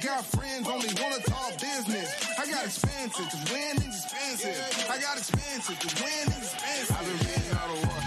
[0.00, 2.38] got friends only wanna talk business.
[2.38, 4.88] I got expensive, cause winning's expensive.
[4.88, 6.96] I got expensive, cause winning's expensive.
[6.96, 8.00] I've been reading all the war.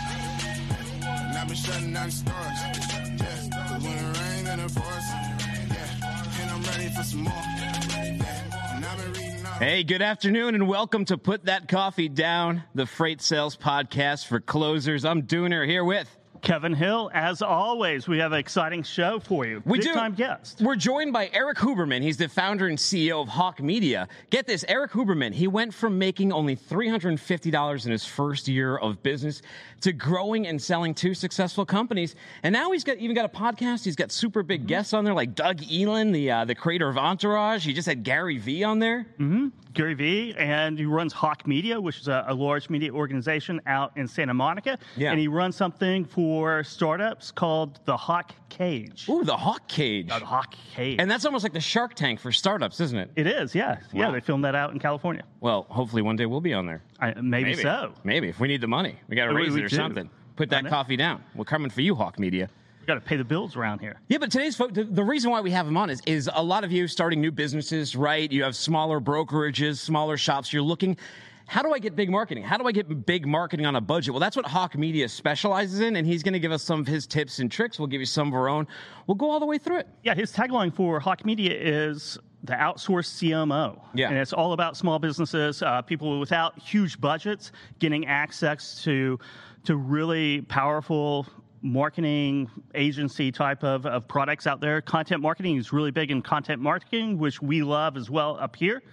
[1.06, 2.60] And I've been shutting down the stores.
[2.64, 5.08] Yeah, cause when it rain, then it pours.
[5.70, 7.34] Yeah, and I'm ready for some more.
[7.34, 12.64] Yeah, and I've been reading Hey, good afternoon, and welcome to Put That Coffee Down,
[12.74, 15.06] the freight sales podcast for closers.
[15.06, 16.10] I'm Dooner here with.
[16.44, 19.64] Kevin Hill, as always, we have an exciting show for you.
[19.66, 19.94] We Big do.
[19.94, 20.60] time guest.
[20.62, 22.02] We're joined by Erik Huberman.
[22.02, 24.10] He's the founder and CEO of Hawke Media.
[24.30, 29.02] Get this, Erik Huberman, he went from making only $350 in his first year of
[29.04, 29.42] business
[29.82, 32.16] to growing and selling two successful companies.
[32.44, 33.86] And now he's got even got a podcast.
[33.86, 34.48] He's got super Mm-hmm.
[34.48, 37.66] big guests on there like Doug Ellin, the uh, the creator of Entourage.
[37.66, 39.06] He just had Gary Vee on there.
[39.74, 43.92] Gary Vee, and he runs Hawke Media, which is a, a large media organization out
[43.96, 44.78] in Santa Monica.
[44.96, 45.12] Yeah.
[45.12, 49.08] And he runs something for startups called the Hawk Cage.
[49.10, 50.10] Ooh, the Hawk Cage.
[50.12, 50.98] Uh, the Hawk Cage.
[51.00, 53.12] And that's almost like the Shark Tank for startups, isn't it?
[53.16, 53.80] it is, yeah.
[53.92, 55.24] Yeah, they filmed that out in California.
[55.42, 56.84] Well, hopefully one day we'll be on there.
[57.00, 57.94] I, maybe, so.
[58.04, 59.76] Maybe if we need the money, we got to raise we it or do.
[59.76, 60.10] something.
[60.36, 61.24] Put that coffee down.
[61.36, 62.50] We're coming for you, Hawke Media.
[62.84, 64.02] We got to pay the bills around here.
[64.10, 66.44] Yeah, but today's fo- the, the reason why we have him on is is a
[66.44, 68.30] lot of you starting new businesses, right?
[68.30, 70.52] You have smaller brokerages, smaller shops.
[70.52, 70.98] You're looking.
[71.48, 72.44] How do I get big marketing?
[72.44, 74.14] How do I get big marketing on a budget?
[74.14, 76.88] Well, that's what Hawke Media specializes in, and he's going to give us some of
[76.88, 77.80] his tips and tricks.
[77.80, 78.68] We'll give you some of our own.
[79.08, 79.88] We'll go all the way through it.
[80.04, 83.80] Yeah, his tagline for Hawke Media is the outsourced CMO.
[83.94, 84.10] Yeah.
[84.10, 89.18] And it's all about small businesses, uh, people without huge budgets getting access to,
[89.64, 91.26] to really powerful
[91.64, 94.82] marketing agency type of, of products out there.
[94.82, 98.84] Content marketing is really big in content marketing, which we love as well up here.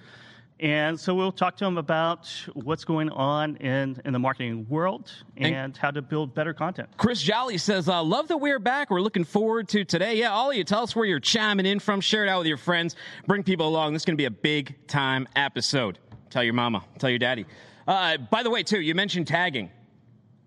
[0.60, 5.10] And so we'll talk to them about what's going on in, in the marketing world
[5.38, 6.90] And- and how to build better content.
[6.98, 8.90] Chris Jolly says, uh, Love that we're back.
[8.90, 10.18] We're looking forward to today.
[10.18, 12.00] Yeah, all of you, tell us where you're chiming in from.
[12.02, 12.94] Share it out with your friends.
[13.26, 13.94] Bring people along.
[13.94, 15.98] This is going to be a big time episode.
[16.28, 17.46] Tell your mama, tell your daddy.
[17.88, 19.70] Uh, by the way, too, you mentioned tagging.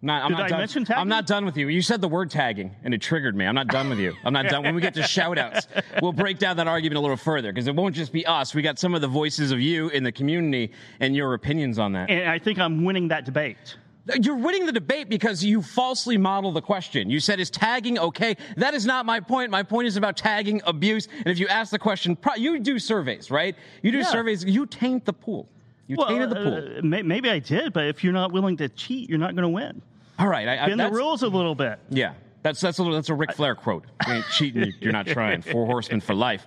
[0.05, 0.59] Not, I'm Did not I done.
[0.59, 0.99] mention tagging?
[1.01, 1.69] I'm not done with you.
[1.69, 3.45] You said the word tagging, and it triggered me.
[3.45, 4.13] I'm not done with you.
[4.25, 4.61] I'm not done.
[4.63, 5.65] When we get to shout outs,
[6.01, 8.53] we'll break down that argument a little further because it won't just be us.
[8.53, 11.93] We got some of the voices of you in the community and your opinions on
[11.93, 12.09] that.
[12.09, 13.77] And I think I'm winning that debate.
[14.21, 17.09] You're winning the debate because you falsely model the question.
[17.09, 18.35] You said, is tagging okay?
[18.57, 19.49] That is not my point.
[19.51, 21.07] My point is about tagging abuse.
[21.19, 23.55] And if you ask the question, pro- you do surveys, right?
[23.81, 24.03] You do Yeah.
[24.11, 25.47] surveys, you taint the pool.
[25.87, 26.79] You tainted the pool.
[26.79, 29.49] uh, maybe I did, but if you're not willing to cheat, you're not going to
[29.49, 29.81] win.
[30.19, 30.47] All right.
[30.47, 31.79] I, I, Bend the rules a little bit.
[31.89, 32.13] Yeah.
[32.43, 33.85] That's, that's, a, little- that's a Ric Flair quote.
[34.07, 35.41] You ain't cheating, you're not trying.
[35.53, 36.45] Four horsemen for life.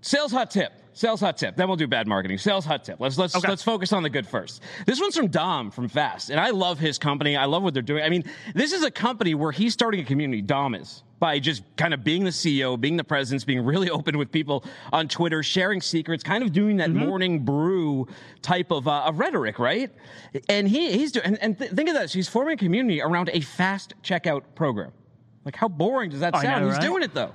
[0.00, 0.72] Sales hot tip.
[0.92, 1.56] Sales hot tip.
[1.56, 2.38] Then we'll do bad marketing.
[2.38, 3.00] Sales hot tip.
[3.00, 3.48] Let's let's Okay.
[3.48, 4.62] let's focus on the good first.
[4.86, 7.36] This one's from Dom from Fast, and I love his company.
[7.36, 8.04] I love what they're doing.
[8.04, 8.22] I mean,
[8.54, 10.40] this is a company where he's starting a community.
[10.40, 14.18] Dom is by just kind of being the CEO, being the presence, being really open
[14.18, 14.62] with people
[14.92, 18.06] on Twitter, sharing secrets, kind of doing that morning brew
[18.42, 19.90] type of, uh, of rhetoric, right?
[20.50, 21.24] And he he's doing.
[21.24, 24.92] And, and th- think of this: he's forming a community around a fast checkout program.
[25.46, 26.60] Like, how boring does that sound?
[26.60, 26.84] know, he's right?
[26.84, 27.32] doing it though.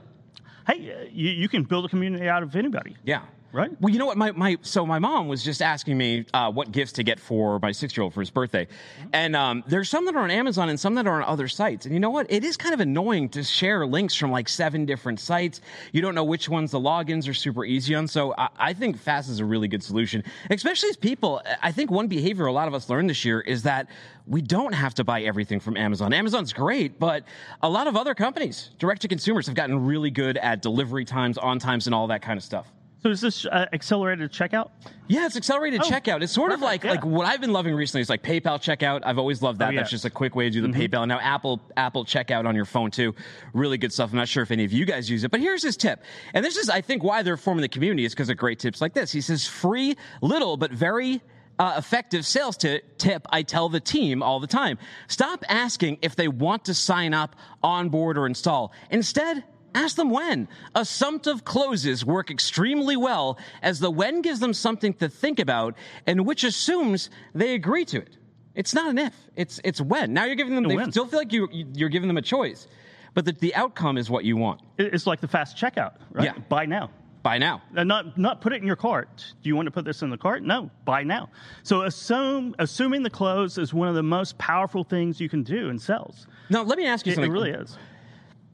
[0.67, 2.95] Hey, uh, you, you can build a community out of anybody.
[3.03, 3.23] Yeah.
[3.51, 3.71] Right?
[3.81, 4.17] Well, you know what?
[4.17, 7.57] My, my so my mom was just asking me uh, what gifts to get for
[7.59, 8.67] my six year old for his birthday,
[9.11, 11.85] and um, there's some that are on Amazon and some that are on other sites.
[11.85, 12.27] And you know what?
[12.31, 15.61] It is kind of annoying to share links from like seven different sites.
[15.93, 18.07] You don't know which ones the logins are super easy on.
[18.07, 21.41] So I, I think Fast is a really good solution, especially as people.
[21.63, 23.87] I think one behavior a lot of us learned this year is that
[24.27, 26.13] we don't have to buy everything from Amazon.
[26.13, 27.23] Amazon's great, but
[27.63, 31.39] a lot of other companies, direct to consumers, have gotten really good at delivery times,
[31.39, 32.71] on times, and all that kind of stuff.
[33.01, 34.71] So is this uh, accelerated checkout?
[35.07, 36.21] Yeah, it's accelerated Oh, checkout.
[36.21, 36.91] It's sort of like yeah.
[36.91, 39.01] like what I've been loving recently is like PayPal checkout.
[39.05, 39.65] I've always loved that.
[39.65, 39.71] Oh, yeah.
[39.71, 39.77] Mm-hmm.
[39.83, 41.07] That's just a quick way to do the PayPal.
[41.07, 43.15] Now Apple Apple checkout on your phone too.
[43.53, 44.11] Really good stuff.
[44.11, 46.03] I'm not sure if any of you guys use it, but here's his tip.
[46.33, 48.81] And this is I think why they're forming the community is because of great tips
[48.81, 49.11] like this.
[49.13, 51.21] He says free little but very
[51.57, 54.77] uh, effective sales ti- tip I tell the team all the time.
[55.07, 58.71] Stop asking if they want to sign up, onboard, or install.
[58.91, 59.43] Instead,
[59.75, 60.47] Ask them when.
[60.75, 65.75] Assumptive closes work extremely well as the when gives them something to think about
[66.07, 68.17] and which assumes they agree to it.
[68.55, 70.13] It's not an if, it's, it's when.
[70.13, 70.91] Now you're giving them, they when.
[70.91, 72.67] still feel like you, you- you're giving them a choice,
[73.13, 74.61] but the, the outcome is what you want.
[74.77, 76.25] It's like the fast checkout, right?
[76.25, 76.33] Yeah.
[76.49, 76.89] Buy now.
[77.21, 77.61] Buy now.
[77.75, 79.33] And not not put it in your cart.
[79.43, 80.41] Do you want to put this in the cart?
[80.41, 81.29] No, buy now.
[81.63, 85.67] So assume assuming the close is one of the most powerful things you can do
[85.69, 86.27] in sales.
[86.49, 87.77] Now, let me ask you It, it really is.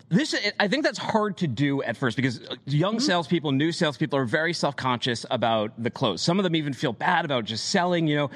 [0.09, 3.05] This, I think that's hard to do at first because young Mm-hmm.
[3.05, 6.21] salespeople, new salespeople are very self conscious about the close.
[6.21, 8.07] Some of them even feel bad about just selling.
[8.07, 8.31] You know,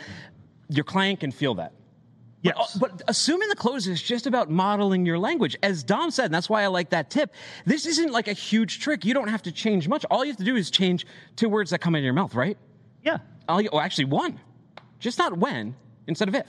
[0.70, 1.74] your client can feel that.
[2.42, 2.78] Yes.
[2.80, 6.34] But, but, assuming the close is just about modeling your language, as Dom said, and
[6.34, 7.34] that's why I like that tip.
[7.66, 9.04] This isn't like a huge trick.
[9.04, 10.06] You don't have to change much.
[10.10, 11.06] All you have to do is change
[11.36, 12.58] two words that come in your mouth, right?
[13.04, 13.18] Yeah.
[13.48, 14.40] All you, oh, actually, one.
[15.00, 15.76] Just not when
[16.08, 16.48] instead of if.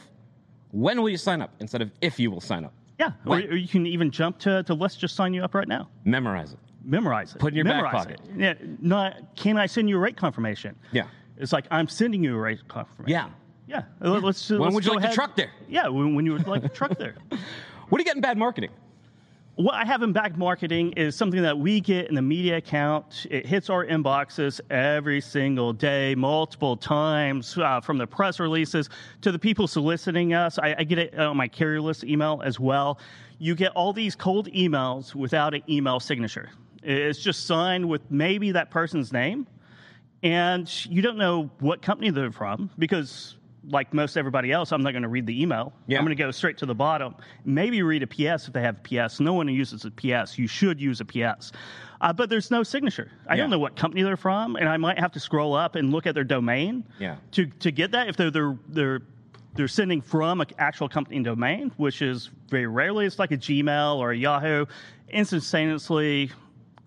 [0.71, 2.73] When will you sign up instead of if you will sign up?
[3.01, 3.13] Yeah.
[3.25, 5.89] Or, or, you can even jump to, to let's just sign you up right now.
[6.05, 6.59] Memorize it.
[6.85, 7.39] Memorize it.
[7.39, 8.21] Put in your Memorize back pocket.
[8.37, 8.39] It.
[8.39, 8.55] Yeah.
[8.83, 10.77] Not, can I send you a rate confirmation?
[10.93, 11.07] Yeah.
[11.39, 13.11] It's like I'm sending you a rate confirmation.
[13.11, 13.29] Yeah.
[13.67, 13.83] Yeah.
[14.01, 15.13] Let's, when let's would you like ahead.
[15.13, 15.51] the truck there?
[15.67, 15.89] Yeah.
[15.89, 17.15] When, when you would like the truck there.
[17.89, 18.71] What do you get in bad marketing?
[19.57, 23.27] What I have in back marketing is something that we get in the media account.
[23.31, 28.89] It hits our inboxes every single day, multiple times, uh, from the press releases
[29.21, 30.59] to the people soliciting us.
[30.59, 33.01] I, I get it on my carrier list email as well.
[33.39, 36.51] You get all these cold emails without an email signature.
[36.83, 39.47] It's just signed with maybe that person's name,
[40.23, 43.37] and you don't know what company they're from because
[43.69, 45.73] like most everybody else, I'm not going to read the email.
[45.87, 45.99] Yeah.
[45.99, 47.15] I'm going to go straight to the bottom.
[47.45, 49.21] Maybe read a PS if they have a PS.
[49.21, 50.39] No one uses a PS.
[50.39, 51.53] You should use a PS.
[52.01, 53.11] Uh, but there's no signature.
[53.29, 53.43] I Yeah.
[53.43, 56.07] don't know what company they're from, and I might have to scroll up and look
[56.07, 57.17] at their domain Yeah.
[57.33, 58.09] to, to get that.
[58.09, 59.03] If they're, they're, they're,
[59.55, 63.97] they're sending from an actual company domain, which is very rarely, it's like a Gmail
[63.97, 64.65] or a Yahoo,
[65.13, 66.31] instantaneously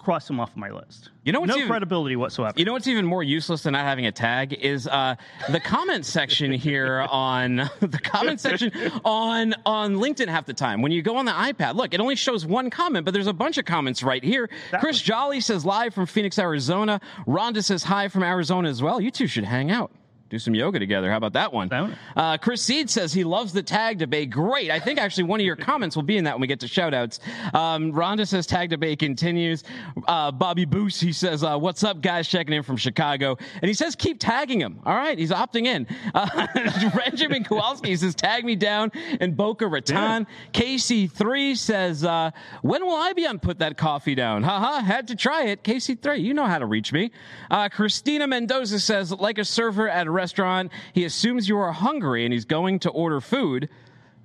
[0.04, 1.10] cross them off my list.
[1.24, 2.54] You know what's no even- credibility whatsoever.
[2.58, 5.16] You know what's even more useless than not having a tag is uh,
[5.50, 8.72] the comment section here on the comment section
[9.06, 10.82] on on LinkedIn half the time.
[10.82, 13.34] When you go on the iPad, look, it only shows one comment, but there's a
[13.34, 14.50] bunch of comments right here.
[14.80, 17.00] Chris Jolly says live from Phoenix, Arizona.
[17.26, 19.00] Rhonda says hi from Arizona as well.
[19.00, 19.92] You two should hang out.
[20.34, 21.12] Do some yoga together.
[21.12, 21.68] How about that one?
[21.68, 24.32] That- Uh, Chris Seed says he loves the tag debate.
[24.32, 24.72] Great.
[24.72, 26.68] I think actually one of your comments will be in that when we get to
[26.68, 27.20] shout outs.
[27.54, 29.64] Um, Rhonda says tag debate continues.
[30.08, 32.28] Uh, Bobby Boos, he says, uh, What's up, guys?
[32.28, 33.38] Checking in from Chicago.
[33.62, 34.80] And he says, Keep tagging him.
[34.88, 35.20] All right.
[35.20, 35.86] He's opting in.
[36.16, 36.48] Uh,
[36.96, 38.92] Benjamin Kowalski says, Tag me down
[39.22, 40.26] in Boca Raton.
[40.52, 42.32] KC3 says, uh,
[42.64, 44.42] When will I be on Put That Coffee Down?
[44.42, 44.82] Haha.
[44.82, 45.64] Had to try it.
[45.64, 47.12] KC3, you know how to reach me.
[47.52, 52.32] Uh, Christina Mendoza says, Like a server at restaurant, he assumes you are hungry and
[52.34, 53.68] he's going to order food.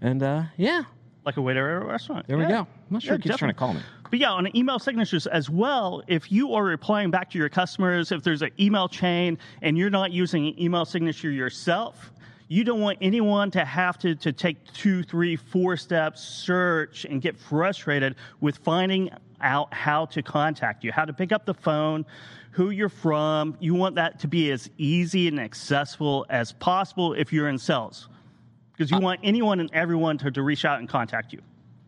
[0.00, 0.82] And uh, yeah,
[1.24, 2.28] like a waiter at a restaurant.
[2.28, 2.50] There we Yeah.
[2.50, 2.58] go.
[2.60, 3.80] I'm not sure Yeah, he keeps trying to call me.
[4.10, 8.12] But yeah, on email signatures as well, if you are replying back to your customers,
[8.12, 12.12] if there's an email chain and you're not using an email signature yourself,
[12.48, 17.20] you don't want anyone to have to, to take two, three, four steps, search, and
[17.22, 19.10] get frustrated with finding
[19.40, 22.04] out how to contact you, how to pick up the phone,
[22.50, 23.56] who you're from.
[23.60, 28.08] You want that to be as easy and accessible as possible if you're in sales.
[28.72, 31.40] Because you Uh, want anyone and everyone to, to reach out and contact you.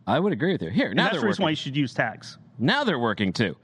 [0.07, 0.69] I would agree with you.
[0.69, 1.43] Here, now And that's the reason working.
[1.43, 2.37] why you should use tags.
[2.59, 3.55] Now they're working too.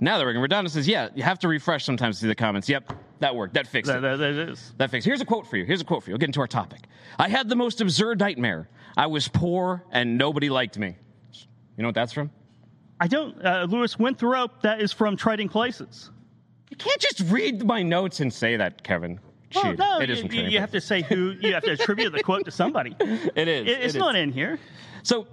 [0.00, 0.42] Now they're working.
[0.42, 2.68] Redonda says, yeah, you have to refresh sometimes to see the comments.
[2.68, 3.54] Yep, that worked.
[3.54, 4.02] That fixed That, it.
[4.02, 4.74] that, that is.
[4.78, 5.06] That fixed.
[5.06, 5.64] Here's a quote for you.
[5.64, 6.14] Here's a quote for you.
[6.14, 6.80] We'll get into our topic.
[7.18, 8.68] I had the most absurd nightmare.
[8.96, 10.96] I was poor and nobody liked me.
[11.32, 12.30] You know what that's from?
[13.00, 13.42] I don't.
[13.44, 14.62] Uh, Louis Winthorpe.
[14.62, 16.10] That is from Trading Places.
[16.70, 19.20] You can't just read my notes and say that, Kevin.
[19.54, 21.34] Well, Shoot, no, it you, you, you have to say who.
[21.40, 22.96] You have to attribute the quote to somebody.
[23.00, 23.66] It is.
[23.66, 23.94] It, it's It is.
[23.96, 24.58] not in here.
[25.02, 25.26] So,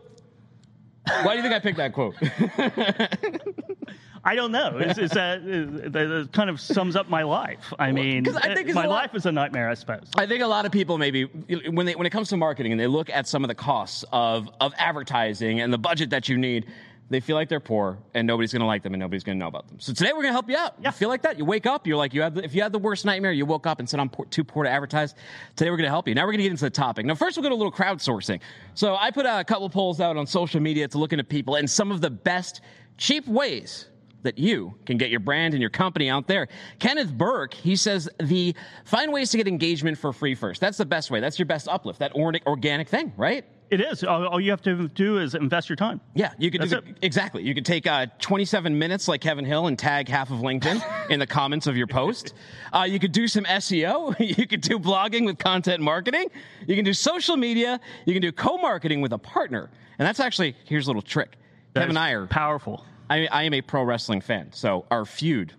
[1.23, 2.15] why do you think I picked that quote?
[4.25, 4.77] I don't know.
[4.77, 7.73] It's, it's that, it, that kind of sums up my life.
[7.77, 9.69] I mean, I think my lot- life is a nightmare.
[9.69, 10.09] I suppose.
[10.15, 12.79] I think a lot of people maybe when they when it comes to marketing and
[12.79, 16.37] they look at some of the costs of of advertising and the budget that you
[16.37, 16.67] need,
[17.09, 19.39] they feel like they're poor and nobody's going to like them and nobody's going to
[19.39, 19.79] know about them.
[19.79, 20.75] So today we're going to help you out.
[20.79, 20.87] Yeah.
[20.87, 21.37] You feel like that?
[21.37, 23.45] You wake up, you're like you had the, if you had the worst nightmare, you
[23.45, 25.15] woke up and said I'm poor, too poor to advertise.
[25.57, 26.15] Today we're going to help you.
[26.15, 27.05] Now we're going to get into the topic.
[27.05, 28.39] Now first we'll go to a little crowdsourcing.
[28.73, 31.69] So I put a couple polls out on social media to look into people and
[31.69, 32.61] some of the best
[32.97, 33.87] cheap ways
[34.23, 36.47] that you can get your brand and your company out there.
[36.79, 40.59] Kenneth Burke, he says the find ways to get engagement for free first.
[40.59, 41.19] That's the best way.
[41.19, 41.99] That's your best uplift.
[41.99, 43.45] That or- organic thing, right?
[43.73, 44.03] It is.
[44.03, 45.99] All, you have to do is invest your time.
[46.13, 47.41] Yeah, you could do the, exactly.
[47.41, 51.19] You could take uh, 27 minutes like Kevin Hill and tag half of LinkedIn in
[51.19, 52.35] the comments of your post.
[52.71, 54.15] Uh, you could do some SEO.
[54.33, 56.27] You could do blogging with content marketing.
[56.67, 57.79] You can do social media.
[58.05, 59.69] You can do co-marketing with a partner.
[59.97, 61.35] And that's actually here's a little trick.
[61.73, 62.85] That Kevin and I are powerful.
[63.09, 65.53] I, I am a pro wrestling fan, so our feud,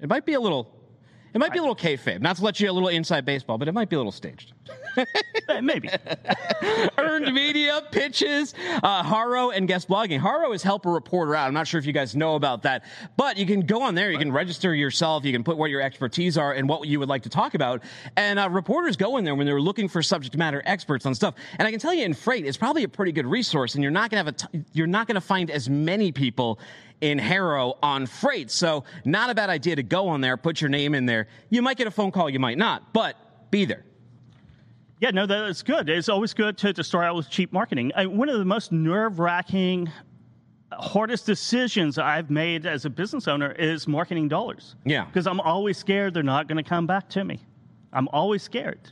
[0.00, 0.75] it might be a little,
[1.36, 2.22] it might be a little kayfabe.
[2.22, 4.54] Not to let you a little inside baseball, but it might be a little staged.
[5.48, 5.88] Eh, Maybe.
[6.98, 8.52] Earned media, pitches,
[8.82, 10.18] uh, Haro, and guest blogging.
[10.18, 11.46] Haro is help a reporter out.
[11.46, 12.82] I'm not sure if you guys know about that,
[13.16, 14.10] but you can go on there.
[14.10, 15.24] You can register yourself.
[15.24, 17.82] You can put what your expertise are and what you would like to talk about.
[18.16, 21.34] And uh, reporters go in there when they're looking for subject matter experts on stuff.
[21.58, 23.74] And I can tell you, in freight, it's probably a pretty good resource.
[23.74, 26.10] And you're not going to have a, t- you're not going to find as many
[26.10, 26.58] people
[27.00, 28.50] in Haro on freight.
[28.50, 31.28] So not a bad idea to go on there, put your name in there.
[31.50, 33.16] You might get a phone call, you might not, but
[33.50, 33.84] be there.
[34.98, 35.90] Yeah, no, that's good.
[35.90, 37.92] It's always good to, to start out with cheap marketing.
[37.94, 39.90] I, one of the most nerve wracking,
[40.72, 44.74] uh, hardest decisions I've made as a business owner is marketing dollars.
[44.86, 45.04] Yeah.
[45.04, 47.40] Because I'm always scared they're not going to come back to me.
[47.92, 48.90] I'm always scared.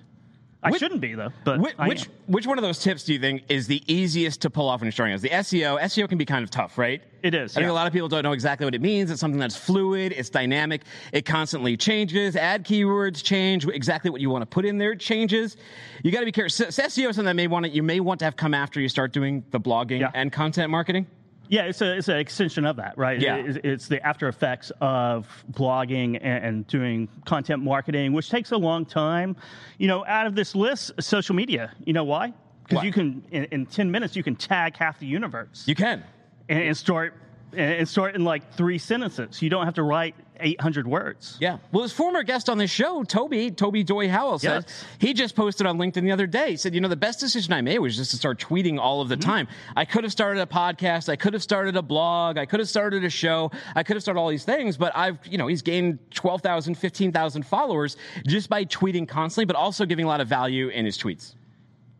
[0.64, 1.30] I Which- shouldn't be, though.
[1.44, 4.50] But Which, which which one of those tips do you think is the easiest to
[4.50, 5.14] pull off when you're starting?
[5.14, 5.78] Is the SEO?
[5.78, 7.02] SEO can be kind of tough, right?
[7.22, 9.10] It is, I think a lot of people don't know exactly what it means.
[9.10, 10.12] It's something that's fluid.
[10.16, 10.82] It's dynamic.
[11.12, 12.34] It constantly changes.
[12.34, 13.66] Add keywords change.
[13.66, 15.56] Exactly what you want to put in there changes.
[16.02, 16.50] You got to be careful.
[16.50, 18.54] So, so SEO is something that may want to, you may want to have come
[18.54, 20.10] after you start doing the blogging Yeah.
[20.14, 21.06] and content marketing.
[21.48, 23.20] Yeah, it's a it's an extension of that, right?
[23.20, 23.36] Yeah.
[23.36, 28.56] It- it's the after effects of blogging and, and doing content marketing, which takes a
[28.56, 29.36] long time.
[29.78, 31.72] You know, out of this list, social media.
[31.84, 32.32] You know why?
[32.66, 36.02] Because you can in, in ten minutes you can tag half the universe You can.
[36.48, 37.14] and, and start
[37.56, 39.40] and start in like three sentences.
[39.42, 41.36] You don't have to write eight hundred words.
[41.40, 41.58] Yeah.
[41.70, 44.84] Well, his former guest on this show, Toby, Toby Doy Howell, said Yes.
[44.98, 46.50] he just posted on LinkedIn the other day.
[46.50, 49.00] He said, you know, the best decision I made was just to start tweeting all
[49.00, 49.30] of the Mm-hmm.
[49.30, 49.48] time.
[49.76, 51.08] I could have started a podcast.
[51.08, 52.36] I could have started a blog.
[52.36, 53.50] I could have started a show.
[53.76, 57.46] I could have started all these things, but I've, you know, he's gained 12,000, 15,000
[57.46, 57.96] followers
[58.26, 61.34] just by tweeting constantly, but also giving a lot of value in his tweets.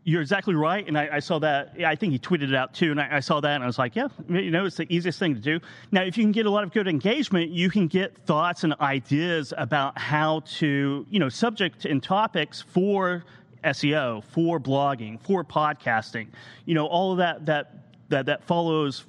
[0.07, 1.73] You're exactly right, and I, I saw that.
[1.79, 3.67] yeah, I think he tweeted it out too, and I, I saw that, and I
[3.67, 5.59] was like, "Yeah, you know, it's the easiest thing to do."
[5.91, 8.75] Now, if you can get a lot of good engagement, you can get thoughts and
[8.79, 13.25] ideas about how to, you know, subject and topics for
[13.63, 16.27] SEO, for blogging, for podcasting.
[16.65, 17.73] You know, all of that that
[18.09, 19.05] that that follows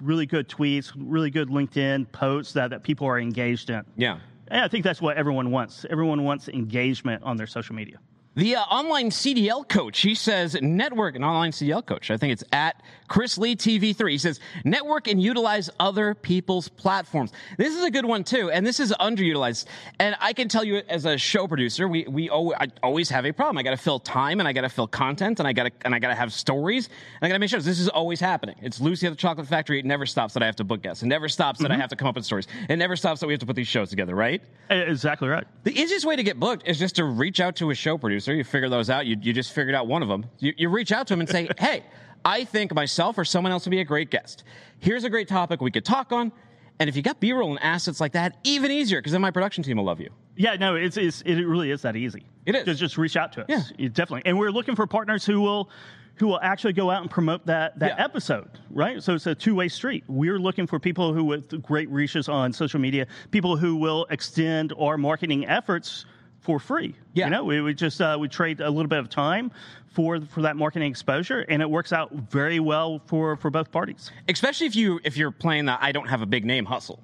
[0.00, 3.84] really good tweets, really good LinkedIn posts that that people are engaged in.
[3.96, 4.18] Yeah.
[4.48, 5.86] And I think that's what everyone wants.
[5.88, 7.98] Everyone wants engagement on their social media.
[8.36, 12.10] The uh, online CDL coach, he says, network, an online CDL coach.
[12.10, 14.10] I think it's at Chris Lee TV3.
[14.12, 17.32] He says, network and utilize other people's platforms.
[17.58, 19.64] This is a good one too, and this is underutilized.
[19.98, 23.26] And I can tell you, as a show producer, we we al- I always have
[23.26, 23.58] a problem.
[23.58, 25.72] I got to fill time, and I got to fill content, and I got to
[25.84, 28.20] and I got to have stories, and I got to make sure this is always
[28.20, 28.54] happening.
[28.62, 29.80] It's Lucy at the Chocolate Factory.
[29.80, 31.02] It never stops that I have to book guests.
[31.02, 31.80] It never stops that I mm-hmm.
[31.80, 32.46] have to come up with stories.
[32.68, 34.40] It never stops that we have to put these shows together, right?
[34.70, 35.48] Exactly right.
[35.64, 38.32] The easiest way to get booked is just to reach out to a show producer.
[38.32, 39.06] You figure those out.
[39.06, 40.26] You, you just figured out one of them.
[40.38, 41.82] You, you reach out to him and say, hey,
[42.24, 44.44] I think myself or someone else would be a great guest.
[44.78, 46.32] Here's a great topic we could talk on.
[46.78, 49.30] And if you got B roll and assets like that, even easier because then my
[49.30, 50.10] production team will love you.
[50.36, 52.24] Yeah, no, it's, it's it really is that easy.
[52.46, 52.64] It is.
[52.64, 53.46] Just just reach out to us.
[53.48, 53.62] Yeah.
[53.76, 54.22] You definitely.
[54.24, 55.68] And we're looking for partners who will
[56.14, 58.04] who will actually go out and promote that that Yeah.
[58.04, 59.02] episode, right?
[59.02, 60.04] So it's a two way street.
[60.08, 64.72] We're looking for people who with great reaches on social media, people who will extend
[64.78, 66.06] our marketing efforts
[66.40, 66.94] for free.
[67.14, 67.26] Yeah.
[67.26, 69.50] You know, we, we just uh, we trade a little bit of time
[69.92, 74.10] for for that marketing exposure, and it works out very well for for both parties.
[74.28, 77.00] especially if you if you're playing the I don't have a big name hustle.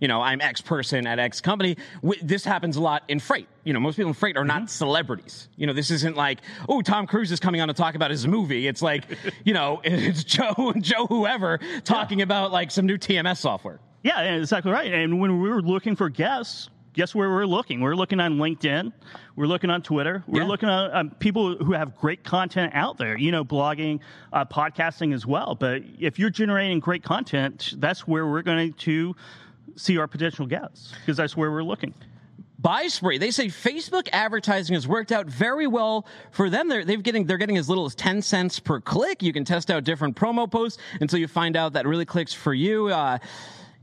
[0.00, 1.76] You know, I'm X person at X company.
[2.22, 3.48] This happens a lot in freight.
[3.64, 5.50] You know, most people in freight are not celebrities.
[5.56, 8.26] You know, this isn't like, oh, Tom Cruise is coming on to talk about his
[8.26, 8.66] movie.
[8.66, 9.04] It's like,
[9.44, 13.78] you know, it's Joe Joe whoever talking about like some new TMS software.
[14.02, 14.90] Yeah, yeah, exactly right.
[14.90, 17.80] And when we were looking for guests, guess where we're looking?
[17.80, 18.92] We're looking on LinkedIn.
[19.36, 20.24] We're looking on Twitter.
[20.26, 20.48] We're Yeah.
[20.48, 23.16] looking on um, people who have great content out there.
[23.16, 24.00] You know, blogging,
[24.32, 25.54] uh, podcasting as well.
[25.54, 29.14] But if you're generating great content, that's where we're going to
[29.76, 31.94] see our potential guests because that's where we're looking.
[32.58, 33.16] Buy Spree.
[33.16, 36.68] They say Facebook advertising has worked out very well for them.
[36.68, 39.22] They're they've getting they're getting as little as ten cents per click.
[39.22, 42.52] You can test out different promo posts until you find out that really clicks for
[42.52, 42.88] you.
[42.88, 43.16] Uh,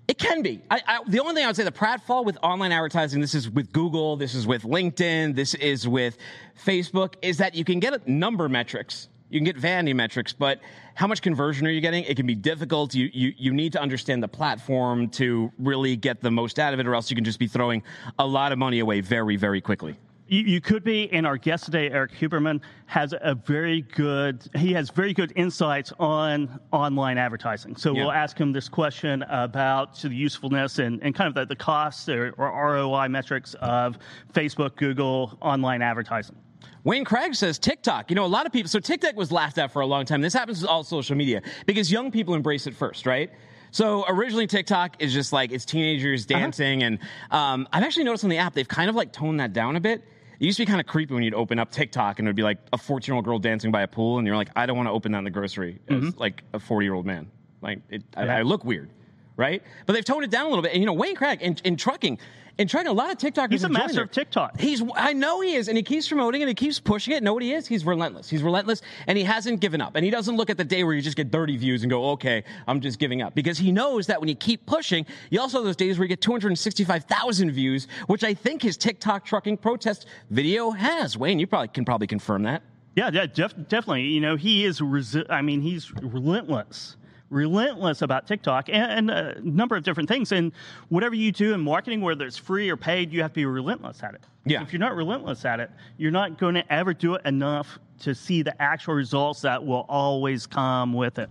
[0.07, 0.61] it can be.
[0.71, 3.49] I, I, the only thing I would say the pratfall with online advertising, this is
[3.49, 6.17] with Google, this is with LinkedIn, this is with
[6.65, 9.09] Facebook, is that you can get number metrics.
[9.29, 10.61] You can get vanity metrics, but
[10.95, 12.05] how much conversion are you getting?
[12.05, 12.95] It can be difficult.
[12.95, 16.79] You, you, you need to understand the platform to really get the most out of
[16.79, 17.83] it, or else you can just be throwing
[18.17, 19.97] a lot of money away very, very quickly.
[20.27, 24.41] You, you could be, and our guest today, Erik Huberman, has a very good.
[24.55, 27.75] He has very good insights on online advertising.
[27.75, 28.01] So Yeah.
[28.03, 32.09] we'll ask him this question about the usefulness and, and kind of the, the costs
[32.09, 33.97] or, or ROI metrics of
[34.33, 36.35] Facebook, Google, online advertising.
[36.83, 38.09] Wayne Craig says TikTok.
[38.09, 38.69] You know, a lot of people.
[38.69, 40.21] So TikTok was laughed at for a long time.
[40.21, 43.29] This happens with all social media because young people embrace it first, right?
[43.71, 46.99] So originally TikTok is just like it's teenagers dancing, and
[47.31, 49.79] um, I've actually noticed on the app they've kind of like toned that down a
[49.81, 50.03] bit.
[50.39, 52.35] It used to be kind of creepy when you'd open up TikTok and it would
[52.35, 54.65] be like a 14 year old girl dancing by a pool, and you're like, I
[54.65, 56.19] don't want to open that in the grocery as mm-hmm.
[56.19, 57.31] like a 40 year old man.
[57.61, 58.91] Like, it, I, I look weird,
[59.35, 59.63] right?
[59.85, 60.73] But they've toned it down a little bit.
[60.73, 62.19] And you know, Wayne Craig in, in trucking,
[62.57, 63.51] in trying a lot of TikTokers.
[63.51, 64.59] He's a master of TikTok.
[64.59, 67.21] He's, I know he is, and he keeps promoting it, and he keeps pushing it.
[67.23, 67.67] Know what he is?
[67.67, 68.29] He's relentless.
[68.29, 69.95] He's relentless, and he hasn't given up.
[69.95, 72.09] And he doesn't look at the day where you just get 30 views and go,
[72.11, 73.35] okay, I'm just giving up.
[73.35, 76.09] Because he knows that when you keep pushing, you also have those days where you
[76.09, 81.17] get 265,000 views, which I think his TikTok trucking protest video has.
[81.17, 82.63] Wayne, you probably can probably confirm that.
[82.95, 84.03] Yeah, yeah, def- definitely.
[84.05, 84.79] You know, he is.
[84.79, 86.97] Resi- I mean, he's relentless,
[87.29, 90.31] relentless about TikTok and, and, a number of different things.
[90.31, 90.51] And
[90.89, 94.01] whatever you do in marketing, whether it's free or paid, you have to be relentless
[94.03, 94.21] at it.
[94.45, 94.61] Yeah.
[94.61, 98.15] If you're not relentless at it, you're not going to ever do it enough to
[98.15, 101.29] see the actual results that will always come with it.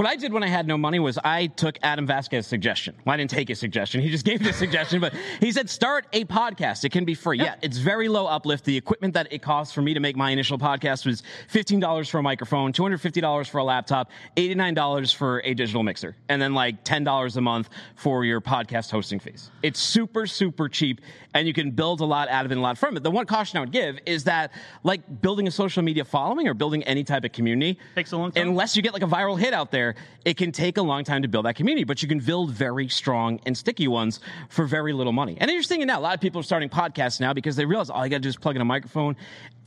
[0.00, 2.96] What I did when I had no money was I took Adam Vasquez's suggestion.
[3.04, 4.00] Well, I didn't take his suggestion.
[4.00, 6.84] He just gave me the suggestion, but he said, start a podcast.
[6.84, 7.36] It can be free.
[7.38, 8.64] Yeah, it's very low uplift.
[8.64, 12.16] The equipment that it costs for me to make my initial podcast was $15 for
[12.16, 17.36] a microphone, $250 for a laptop, $89 for a digital mixer, and then like $10
[17.36, 19.50] a month for your podcast hosting fees.
[19.62, 21.02] It's super, super cheap,
[21.34, 23.02] and you can build a lot out of it and a lot from it.
[23.02, 24.52] The one caution I would give is that,
[24.82, 28.32] like building a social media following or building any type of community, Takes a long
[28.32, 28.48] time.
[28.48, 29.89] Unless you get like a viral hit out there,
[30.24, 32.88] it can take a long time to build that community, but you can build very
[32.88, 35.36] strong and sticky ones for very little money.
[35.40, 35.98] And you're seeing it now.
[35.98, 38.20] A lot of people are starting podcasts now because they realize all you got to
[38.22, 39.16] do is plug in a microphone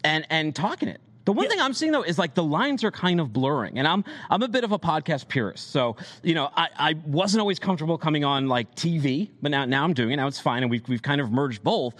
[0.03, 1.01] and and talking it.
[1.25, 3.87] The one thing I'm seeing though is like the lines are kind of blurring, and
[3.87, 5.71] I'm I'm a bit of a podcast purist.
[5.71, 9.83] So you know, I, I wasn't always comfortable coming on like TV, but now now
[9.85, 10.15] I'm doing it.
[10.17, 11.93] Now it's fine, and we've we've kind of merged both.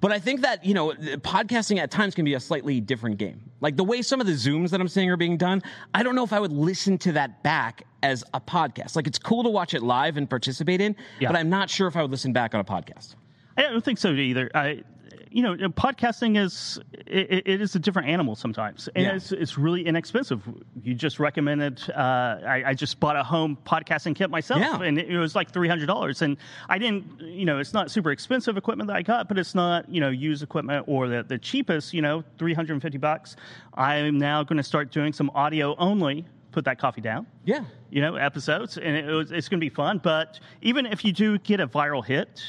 [0.00, 3.42] But I think that, you know, podcasting at times can be a slightly different game.
[3.60, 5.62] Like the way some of the Zooms that I'm seeing are being done,
[5.92, 8.96] I don't know if I would listen to that back as a podcast.
[8.96, 11.28] Like it's cool to watch it live and participate in, Yeah.
[11.30, 13.14] but I'm not sure if I would listen back on a podcast.
[13.58, 14.50] I don't think so either.
[14.54, 14.84] I,
[15.32, 19.14] you know, podcasting is it, it is a different animal sometimes, and Yeah.
[19.14, 20.42] it's it's really inexpensive.
[20.82, 21.80] You just recommended.
[21.90, 24.82] Uh, I, I just bought a home podcasting kit myself, Yeah.
[24.82, 26.22] and it was like three hundred dollars.
[26.22, 26.36] And
[26.68, 29.88] I didn't, you know, it's not super expensive equipment that I got, but it's not
[29.88, 31.94] you know used equipment or the the cheapest.
[31.94, 33.36] You know, three hundred and fifty bucks.
[33.74, 36.26] I'm now going to start doing some audio only.
[36.52, 37.62] Put that coffee down Yeah.
[37.90, 39.98] you know, episodes, and it was, it's going to be fun.
[40.02, 42.42] But even if you do get a viral hit,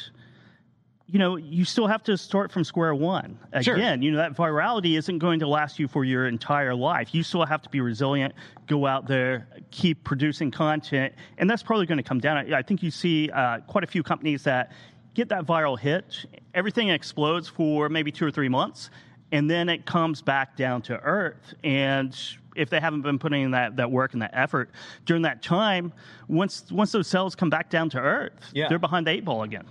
[1.12, 3.38] you know, you still have to start from square one.
[3.62, 3.75] Sure.
[3.75, 7.13] Again, you know, that virality isn't going to last you for your entire life.
[7.13, 8.34] You still have to be resilient,
[8.68, 12.38] go out there, keep producing content, and that's probably going to come down.
[12.38, 14.72] I I think you see uh, quite a few companies that
[15.13, 18.90] get that viral hit, everything explodes for maybe two or three months,
[19.33, 21.53] and then it comes back down to earth.
[21.66, 22.18] And
[22.55, 24.70] if they haven't been putting in that, that work and that effort
[25.05, 25.92] during that time,
[26.29, 28.70] once once those cells come back down to earth, Yeah.
[28.70, 29.66] they're behind the eight ball again.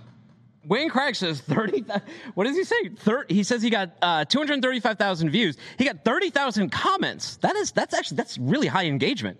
[0.65, 1.85] Wayne Craig says 30.
[2.35, 2.89] What does he say?
[2.89, 5.57] 30, he says he got uh, 235,000 views.
[5.77, 7.37] He got 30,000 comments.
[7.37, 9.39] That is, that's actually, that's really high engagement.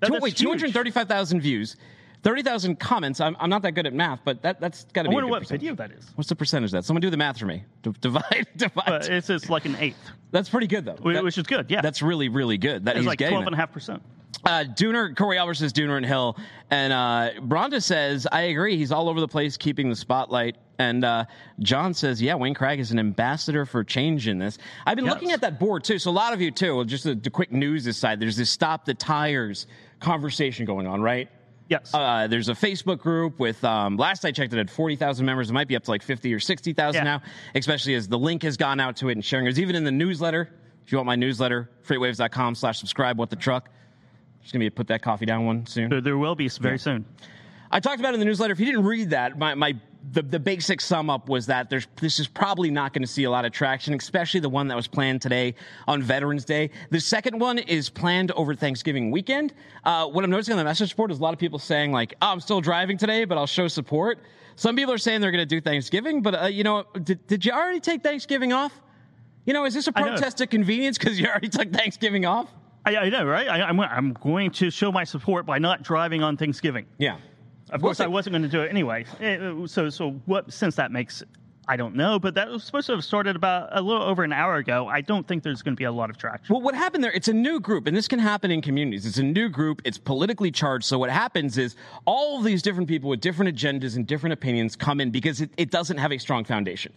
[0.00, 1.76] That, Two, wait, 235,000 views,
[2.22, 3.20] 30,000 comments.
[3.20, 5.14] I'm, I'm not that good at math, but that, that's got to be.
[5.14, 5.60] I wonder what percentage.
[5.60, 6.10] video that is.
[6.14, 6.84] What's the percentage of that?
[6.84, 7.64] Someone do the math for me.
[7.82, 9.04] D- divide, divide.
[9.08, 9.98] It's, it's like an eighth.
[10.30, 10.94] That's pretty good, though.
[10.94, 11.82] Which that, is good, yeah.
[11.82, 12.86] That's really, really good.
[12.86, 14.00] That he's like 12.5%.
[14.44, 16.36] Uh, Dooner, Corey Albert says Dooner and Hill.
[16.70, 18.76] And uh, Bronda says, I agree.
[18.76, 20.56] He's all over the place keeping the spotlight.
[20.78, 21.26] And uh,
[21.60, 24.58] John says, yeah, Wayne Craig is an ambassador for change in this.
[24.84, 25.14] I've been Yes.
[25.14, 25.98] looking at that board too.
[25.98, 28.84] So a lot of you too, just the, the quick news aside, there's this stop
[28.84, 29.66] the tires
[30.00, 31.28] conversation going on, right?
[31.68, 31.92] Yes.
[31.94, 35.50] Uh, there's a Facebook group with, um, last I checked, it had 40,000 members.
[35.50, 37.04] It might be up to like 50 or 60,000 Yeah.
[37.04, 37.22] now,
[37.54, 39.44] especially as the link has gone out to it and sharing.
[39.44, 40.50] There's even in the newsletter.
[40.84, 43.68] If you want my newsletter, freightwaves.com slash subscribe, what the truck.
[44.42, 45.88] Just going to be put that coffee down one soon.
[45.88, 47.04] there, there will be very soon.
[47.70, 48.52] I talked about it in the newsletter.
[48.52, 49.74] If you didn't read that, my, my
[50.10, 53.24] the, the basic sum up was that there's this is probably not going to see
[53.24, 55.54] a lot of traction, especially the one that was planned today
[55.86, 56.70] on Veterans Day.
[56.90, 59.54] The second one is planned over Thanksgiving weekend.
[59.84, 62.14] Uh, what I'm noticing on the message board is a lot of people saying like,
[62.20, 64.18] "Oh, I'm still driving today, but I'll show support."
[64.56, 67.44] Some people are saying they're going to do Thanksgiving, but uh, you know, did, did
[67.44, 68.78] you already take Thanksgiving off?
[69.46, 72.48] You know, is this a protest of convenience because you already took Thanksgiving off?
[72.84, 73.48] I, I know, right?
[73.48, 76.86] I, I'm, I'm going to show my support by not driving on Thanksgiving.
[76.98, 77.18] Yeah.
[77.70, 78.00] Of course.
[78.00, 79.04] I wasn't going to do it anyway.
[79.20, 81.22] Eh, So, so what sense that makes,
[81.68, 82.18] I don't know.
[82.18, 84.88] But that was supposed to have started about a little over an hour ago.
[84.88, 86.52] I don't think there's going to be a lot of traction.
[86.52, 89.06] Well, what happened there, it's a new group, and this can happen in communities.
[89.06, 90.84] It's a new group, it's politically charged.
[90.84, 94.76] So, what happens is all of these different people with different agendas and different opinions
[94.76, 96.92] come in because it, it doesn't have a strong foundation.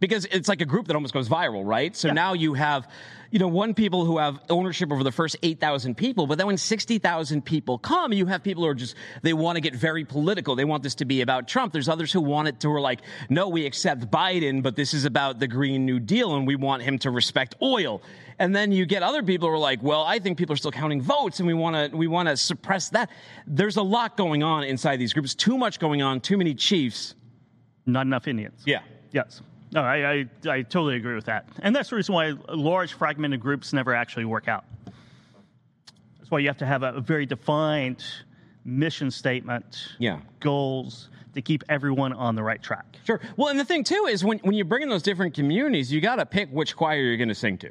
[0.00, 1.94] Because it's like a group that almost goes viral, right?
[1.94, 2.88] So now you have,
[3.30, 6.56] you know, one people who have ownership over the first 8,000 people, but then when
[6.56, 10.56] 60,000 people come, you have people who are just, they want to get very political.
[10.56, 11.74] They want this to be about Trump.
[11.74, 15.04] There's others who want it to, are like, no, we accept Biden, but this is
[15.04, 18.00] about the Green New Deal and we want him to respect oil.
[18.38, 20.72] And then you get other people who are like, well, I think people are still
[20.72, 23.10] counting votes and we want to, we want to suppress that.
[23.46, 27.14] There's a lot going on inside these groups, too much going on, too many chiefs.
[27.84, 28.62] Not enough Indians.
[28.64, 28.80] Yeah.
[29.12, 29.42] Yes.
[29.72, 31.48] No, I, I, I totally agree with that.
[31.60, 34.64] And that's the reason why large fragmented groups never actually work out.
[36.18, 38.04] That's why you have to have a, a very defined
[38.64, 40.20] mission statement, Yeah.
[40.40, 42.84] goals to keep everyone on the right track.
[43.06, 43.20] Sure.
[43.36, 46.00] Well, and the thing too is when, when you bring in those different communities, you
[46.00, 47.68] got to pick which choir you're going to sing to.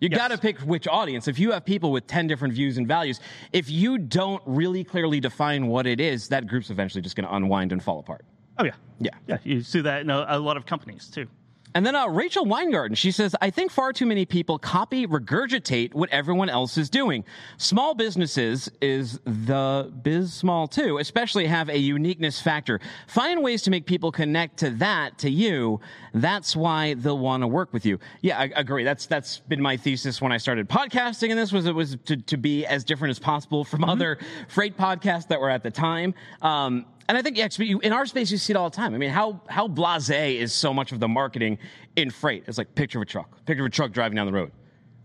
[0.00, 0.18] You Yes.
[0.18, 1.28] got to pick which audience.
[1.28, 3.20] If you have people with 10 different views and values,
[3.52, 7.34] if you don't really clearly define what it is, that group's eventually just going to
[7.34, 8.24] unwind and fall apart.
[8.58, 9.10] Oh yeah, Yeah.
[9.26, 9.38] yeah.
[9.44, 11.26] You see that in a, a lot of companies too.
[11.74, 15.94] And then uh, Rachel Weingarten, she says, I think far too many people copy, regurgitate
[15.94, 17.24] what everyone else is doing.
[17.56, 22.78] Small businesses is the biz small too, especially have a uniqueness factor.
[23.06, 25.80] Find ways to make people connect to that, to you.
[26.12, 27.98] That's why they'll want to work with you.
[28.20, 28.84] Yeah, I agree.
[28.84, 32.18] That's that's been my thesis when I started podcasting, and this was it was to,
[32.18, 36.12] to be as different as possible from other freight podcasts that were at the time.
[36.42, 37.48] Um, and I think yeah,
[37.82, 38.94] in our space you see it all the time.
[38.94, 41.58] I mean, how how blasé is so much of the marketing
[41.96, 42.44] in freight?
[42.46, 44.52] It's like picture of a truck, picture of a truck driving down the road.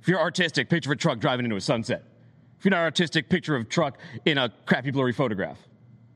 [0.01, 2.03] If you're artistic, picture of a truck driving into a sunset.
[2.59, 5.59] If you're not artistic, picture of a truck in a crappy blurry photograph.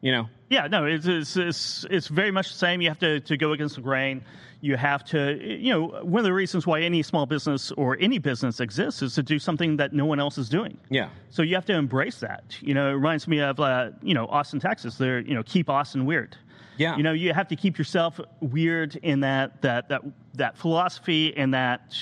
[0.01, 2.81] You know, Yeah, no, it's, it's, it's, it's very much the same.
[2.81, 4.23] You have to, to go against the grain.
[4.59, 8.17] You have to, you know, one of the reasons why any small business or any
[8.17, 10.77] business exists is to do something that no one else is doing.
[10.89, 11.09] yeah.
[11.29, 12.57] So you have to embrace that.
[12.61, 14.97] You know, it reminds me of, uh, you know, Austin, Texas.
[14.97, 16.35] They're, you know, keep Austin weird.
[16.77, 16.97] Yeah.
[16.97, 20.01] You know, you have to keep yourself weird in that that that
[20.33, 21.95] that philosophy and that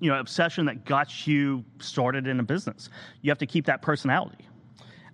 [0.00, 2.88] you know obsession that got you started in a business.
[3.20, 4.46] You have to keep that personality.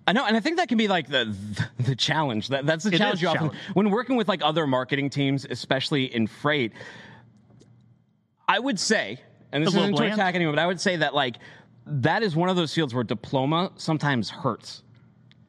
[0.09, 1.35] I know, and I think that can be like the
[1.77, 2.47] the challenge.
[2.47, 3.59] That that's the It challenge you often challenge.
[3.75, 6.73] when working with like other marketing teams, especially in freight.
[8.47, 9.19] I would say,
[9.51, 11.35] and this A little isn't to attack anyone, but I would say that like
[11.85, 14.81] that is one of those fields where diploma sometimes hurts.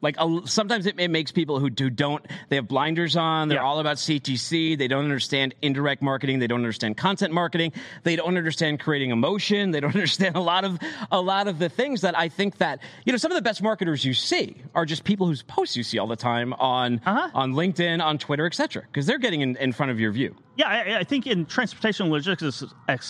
[0.01, 3.47] Like a, sometimes it, it makes people who do don't they have blinders on.
[3.47, 3.63] They're Yeah.
[3.63, 4.77] all about CTC.
[4.77, 6.39] They don't understand indirect marketing.
[6.39, 7.71] They don't understand content marketing.
[8.03, 9.71] They don't understand creating emotion.
[9.71, 10.79] They don't understand a lot of
[11.11, 13.61] a lot of the things that I think that you know some of the best
[13.61, 17.29] marketers you see are just people whose posts you see all the time on Uh-huh.
[17.33, 18.83] on LinkedIn, on Twitter, etc.
[18.87, 20.35] Because they're getting in, in front of your view.
[20.57, 22.63] Yeah, I, I think in transportation logistics,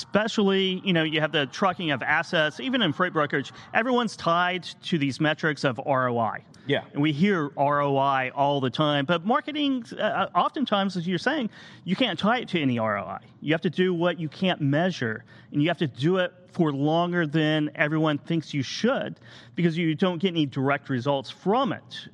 [0.05, 4.63] especially, you know, you have the trucking of assets, even in freight brokerage, everyone's tied
[4.83, 6.43] to these metrics of ROI.
[6.71, 6.83] Yeah.
[6.93, 11.49] And we hear ROI all the time, but marketing, uh, oftentimes, as you're saying,
[11.83, 13.17] you can't tie it to any ROI.
[13.41, 16.71] You have to do what you can't measure, and you have to do it for
[16.71, 19.19] longer than everyone thinks you should
[19.55, 22.07] because you don't get any direct results from it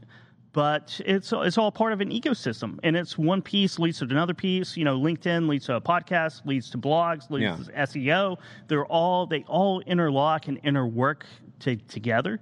[0.53, 4.33] but it's it's all part of an ecosystem, and it's one piece leads to another
[4.33, 4.75] piece.
[4.75, 7.57] You know, LinkedIn leads to a podcast, leads to blogs, leads Yeah.
[7.57, 8.37] to SEO.
[8.67, 11.23] They're all they all interlock and interwork
[11.59, 12.39] to, together,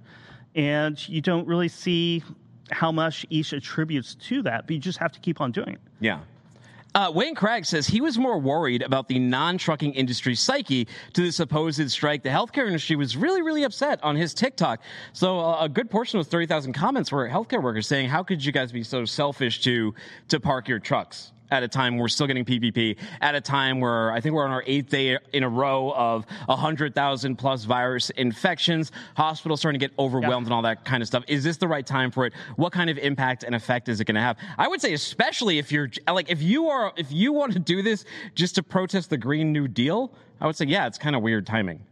[0.56, 2.24] and you don't really see
[2.72, 5.80] how much each attributes to that, but you just have to keep on doing it.
[6.00, 6.20] Yeah.
[6.96, 11.20] Uh, Wayne Craig says he was more worried about the non trucking industry psyche to
[11.20, 12.22] the supposed strike.
[12.22, 14.80] The healthcare industry was really, really upset on his TikTok.
[15.12, 18.42] So uh, a good portion of those 30,000 comments were healthcare workers saying, How could
[18.42, 19.94] you guys be so selfish to,
[20.28, 21.32] to park your trucks?
[21.50, 24.50] At a time we're still getting PPP, at a time where I think we're on
[24.50, 29.96] our eighth day in a row of 100,000 plus virus infections, hospitals starting to get
[29.98, 31.24] overwhelmed and all that kind of stuff.
[31.28, 32.32] Is this the right time for it?
[32.56, 34.36] What kind of impact and effect is it going to have?
[34.58, 37.82] I would say, especially if you're like, if you are, if you want to do
[37.82, 38.04] this
[38.34, 41.46] just to protest the Green New Deal, I would say, yeah, it's kind of weird
[41.46, 41.84] timing.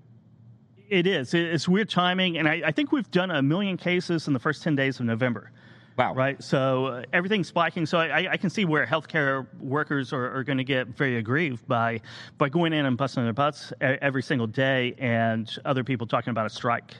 [0.88, 1.32] It is.
[1.32, 4.62] It's weird timing, and I, I think we've done a million cases in the first
[4.62, 5.50] ten days of November.
[5.96, 6.14] Wow.
[6.14, 6.42] Right.
[6.42, 7.86] So uh, everything's spiking.
[7.86, 11.68] So I, I can see where healthcare workers are, are going to get very aggrieved
[11.68, 12.00] by
[12.36, 16.46] by going in and busting their butts every single day, and other people talking about
[16.46, 16.94] a strike.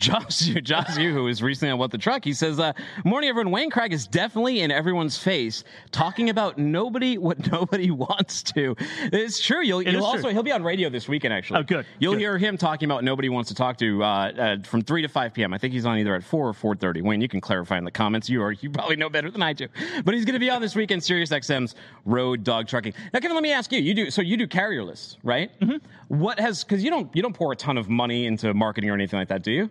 [0.00, 2.72] Josh, Josh, you who was recently on What the Truck, he says, uh,
[3.04, 3.52] "Morning, everyone.
[3.52, 8.74] Wayne Craig is definitely in everyone's face, talking about nobody what nobody wants to.
[9.12, 9.62] It's true.
[9.62, 10.30] You'll, you'll also true.
[10.32, 11.34] he'll be on radio this weekend.
[11.34, 12.20] Actually, Oh, good, You'll good.
[12.20, 15.34] hear him talking about nobody wants to talk to uh, uh, from three to five
[15.34, 15.52] p.m.
[15.52, 17.02] I think he's on either at four or four thirty.
[17.02, 18.28] Wayne, you can clarify in the comments.
[18.30, 19.68] You are you probably know better than I do,
[20.04, 21.04] but he's going to be on this weekend.
[21.04, 21.74] Sirius XM's
[22.06, 22.94] Road Dog Trucking.
[23.12, 23.80] Now, Kevin, let me ask you.
[23.80, 25.50] You do so you do carrier lists, right?
[25.60, 25.76] Mm-hmm.
[26.18, 28.94] What has because you don't you don't pour a ton of money into marketing or
[28.94, 29.70] anything like that, do you?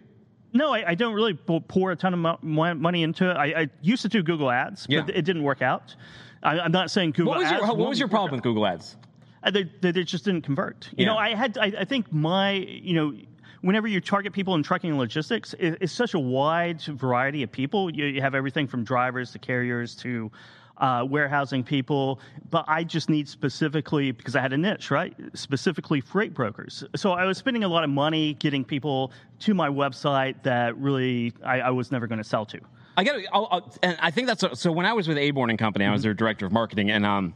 [0.54, 3.34] No, I, I don't really pour a ton of mo- mo- money into it.
[3.38, 5.06] I, I used to do Google Ads, but Yeah.
[5.14, 5.96] it didn't work out.
[6.42, 7.62] I, I'm not saying Google What was Ads.
[7.62, 8.96] your what was your problem with Google Ads?
[9.44, 10.90] Uh, they, they, they just didn't convert.
[10.92, 11.12] You Yeah.
[11.12, 13.14] know, I had, I, I think my, you know,
[13.62, 17.52] whenever you target people in trucking and logistics, it, it's such a wide variety of
[17.52, 17.94] people.
[17.94, 20.32] You, you have everything from drivers to carriers to
[20.80, 22.20] uh, warehousing people.
[22.50, 25.16] But I just need specifically, because I had a niche, right?
[25.34, 26.84] Specifically freight brokers.
[26.96, 31.34] So I was spending a lot of money getting people to my website that really
[31.44, 32.60] I, I was never going to sell to.
[32.98, 34.72] I got to, and I think that's so.
[34.72, 37.34] When I was with Aborn and Company, I was their director of marketing, and um,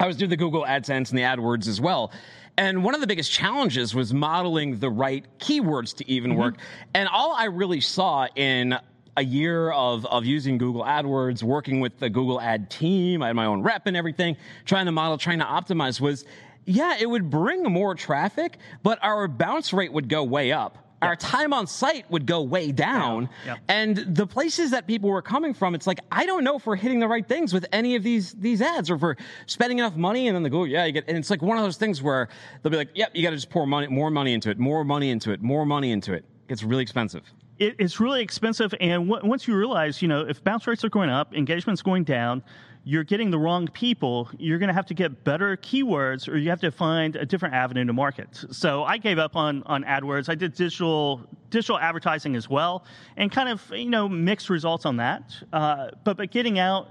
[0.00, 2.10] I was doing the Google AdSense and the AdWords as well.
[2.56, 6.56] And one of the biggest challenges was modeling the right keywords to even work.
[6.94, 8.78] And all I really saw in
[9.16, 13.36] a year of, of using Google AdWords, working with the Google Ad team, I had
[13.36, 16.24] my own rep and everything, trying to model, trying to optimize was
[16.66, 20.78] yeah, it would bring more traffic, but our bounce rate would go way up.
[21.02, 23.28] Our time on site would go way down.
[23.44, 23.58] Yep.
[23.68, 26.76] And the places that people were coming from, it's like, I don't know if we're
[26.76, 29.96] hitting the right things with any of these these ads or if we're spending enough
[29.96, 32.00] money and then they go, yeah, you get and it's like one of those things
[32.00, 32.28] where
[32.62, 35.10] they'll be like, Yep, you gotta just pour money more money into it, more money
[35.10, 36.24] into it, more money into it.
[36.48, 37.24] It's really expensive.
[37.64, 38.74] It, it's really expensive.
[38.80, 42.04] And w- once you realize, you know, if bounce rates are going up, engagement's going
[42.04, 42.42] down,
[42.84, 44.28] you're getting the wrong people.
[44.38, 47.54] You're going to have to get better keywords, or you have to find a different
[47.54, 48.44] avenue to market.
[48.50, 50.28] So I gave up on on AdWords.
[50.28, 52.84] I did digital digital advertising as well,
[53.16, 55.34] and kind of you know mixed results on that.
[55.50, 56.90] Uh, but but getting out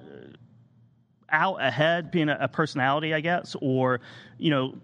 [1.30, 4.02] out ahead, being a, a personality, I guess, or
[4.40, 4.76] you know,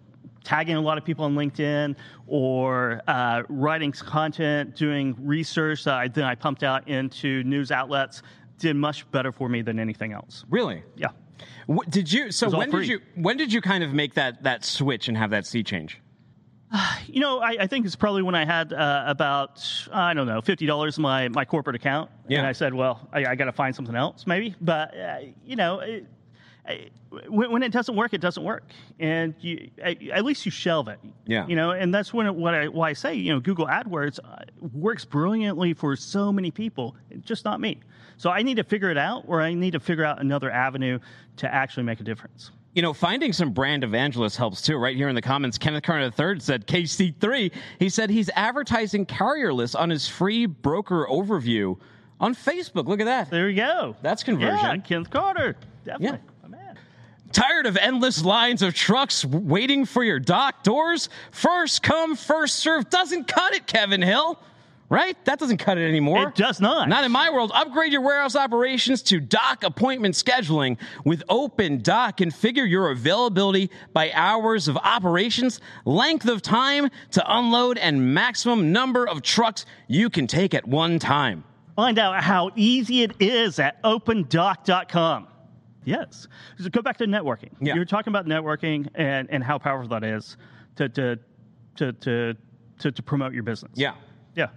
[0.43, 1.95] tagging a lot of people on LinkedIn,
[2.27, 8.21] or uh, writing content, doing research that I, then I pumped out into news outlets,
[8.57, 10.45] did much better for me than anything else.
[10.49, 10.83] Really?
[10.95, 11.09] Yeah.
[11.67, 12.81] What, did you so when free.
[12.81, 15.63] did you when did you kind of make that that switch and have that sea
[15.63, 15.99] change?
[17.07, 20.41] You know, I, I think it's probably when I had uh, about I don't know
[20.41, 22.37] fifty dollars in my my corporate account, Yeah.
[22.39, 24.53] and I said, well, I, I got to find something else, maybe.
[24.61, 26.05] But uh, you know, it,
[27.27, 28.63] when, when it doesn't work, it doesn't work,
[28.99, 30.99] and you at, at least you shelve it.
[31.25, 31.47] Yeah.
[31.47, 34.19] You know, and that's when it, what I why I say you know Google AdWords
[34.23, 37.79] uh, works brilliantly for so many people, just not me.
[38.17, 40.99] So I need to figure it out, or I need to figure out another avenue
[41.37, 42.51] to actually make a difference.
[42.73, 44.77] You know, finding some brand evangelists helps too.
[44.77, 47.51] Right here in the comments, Kenneth Carter III said KC3.
[47.79, 51.77] He said he's advertising carrierless on his free broker overview
[52.19, 52.87] on Facebook.
[52.87, 53.31] Look at that.
[53.31, 53.95] There you go.
[54.01, 54.57] That's conversion.
[54.57, 56.19] Yeah, Kenneth Carter, definitely.
[56.23, 56.28] Yeah.
[57.31, 61.09] Tired of endless lines of trucks waiting for your dock doors?
[61.31, 64.39] First come, first serve doesn't cut it, Kevin Hill.
[64.89, 65.23] Right?
[65.25, 66.29] That doesn't cut it anymore.
[66.29, 66.89] It does not.
[66.89, 67.51] Not in my world.
[67.53, 72.17] Upgrade your warehouse operations to dock appointment scheduling with Open Dock.
[72.17, 79.07] Configure your availability by hours of operations, length of time to unload, and maximum number
[79.07, 81.43] of trucks you can take at one time.
[81.75, 85.27] Find out how easy it is at opendock.com.
[85.85, 86.27] Yes.
[86.59, 87.51] So go back to networking.
[87.61, 87.73] Yeah.
[87.73, 90.37] You were talking about networking and, and how powerful that is
[90.75, 91.19] to, to,
[91.75, 92.35] to, to,
[92.79, 93.71] to, to promote your business.
[93.75, 93.95] Yeah.
[94.35, 94.47] Yeah.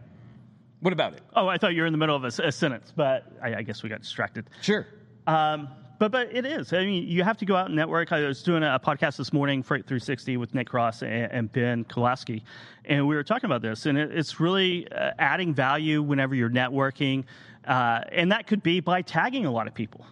[0.81, 1.23] What about it?
[1.35, 3.83] Oh, I thought you were in the middle of a sentence, but I, I guess
[3.83, 4.51] we got distracted.
[4.63, 4.87] Sure.
[5.27, 5.69] Um,
[6.03, 6.73] but but it is.
[6.73, 8.11] I mean, you have to go out and network.
[8.11, 11.85] I was doing a podcast this morning, Freight 360, with Nick Cross and, and Ben
[11.85, 12.43] Kolaski,
[12.85, 13.87] and we were talking about this.
[13.87, 17.23] And it, it's really uh, adding value whenever you're networking,
[17.69, 20.05] uh, and that could be by tagging a lot of people.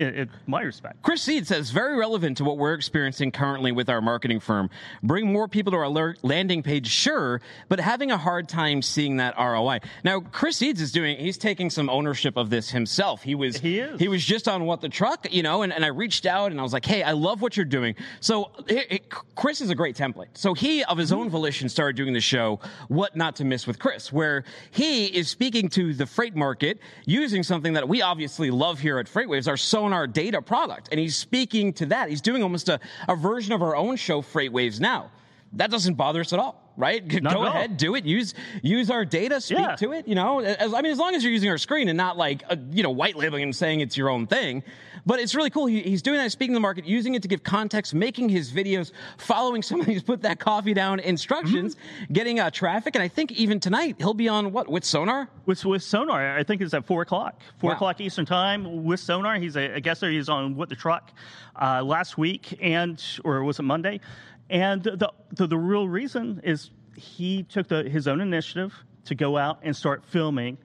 [0.00, 1.02] In, my respect.
[1.02, 4.70] Chris Seed says, very relevant to what we're experiencing currently with our marketing firm.
[5.02, 9.34] Bring more people to our landing page, sure, but having a hard time seeing that
[9.38, 9.80] ROI.
[10.02, 13.22] Now, Chris Seeds is doing, he's taking some ownership of this himself.
[13.22, 14.00] He was, He is.
[14.00, 16.58] he was just on What the Truck, you know, and, and I reached out and
[16.58, 17.94] I was like, hey, I love what you're doing.
[18.20, 20.28] So it, it- Chris is a great template.
[20.34, 22.58] So he, of his own volition, started doing the show,
[22.88, 27.42] What Not to Miss with Chris, where he is speaking to the freight market using
[27.42, 29.56] something that we obviously love here at FreightWaves, our
[29.90, 30.88] Sonar data product.
[30.92, 32.08] And he's speaking to that.
[32.10, 35.10] He's doing almost a, a version of our own show, Freight Waves Now.
[35.54, 37.04] That doesn't bother us at all, right?
[37.22, 38.04] Not Go ahead, do it.
[38.04, 39.74] Use use our data, speak Yeah.
[39.76, 40.06] to it.
[40.06, 42.44] You know, as, I mean, as long as you're using our screen and not like
[42.48, 44.62] uh, you know white labeling and saying it's your own thing.
[45.06, 45.66] But it's really cool.
[45.66, 48.50] He, he's doing that, speaking to the market, using it to give context, making his
[48.52, 52.12] videos, following somebody who's put that coffee down instructions, Mm-hmm.
[52.12, 52.94] getting uh, traffic.
[52.94, 55.28] And I think even tonight he'll be on what with Sonar.
[55.46, 57.76] With, with Sonar, I think it's at four o'clock, four Wow.
[57.76, 59.36] o'clock Eastern time with Sonar.
[59.36, 60.10] He's a, a guest there.
[60.10, 61.12] He's on What the Truck
[61.60, 64.00] uh, last week, and or was it Monday?
[64.48, 69.36] And the, the the real reason is he took the, his own initiative to go
[69.38, 70.58] out and start filming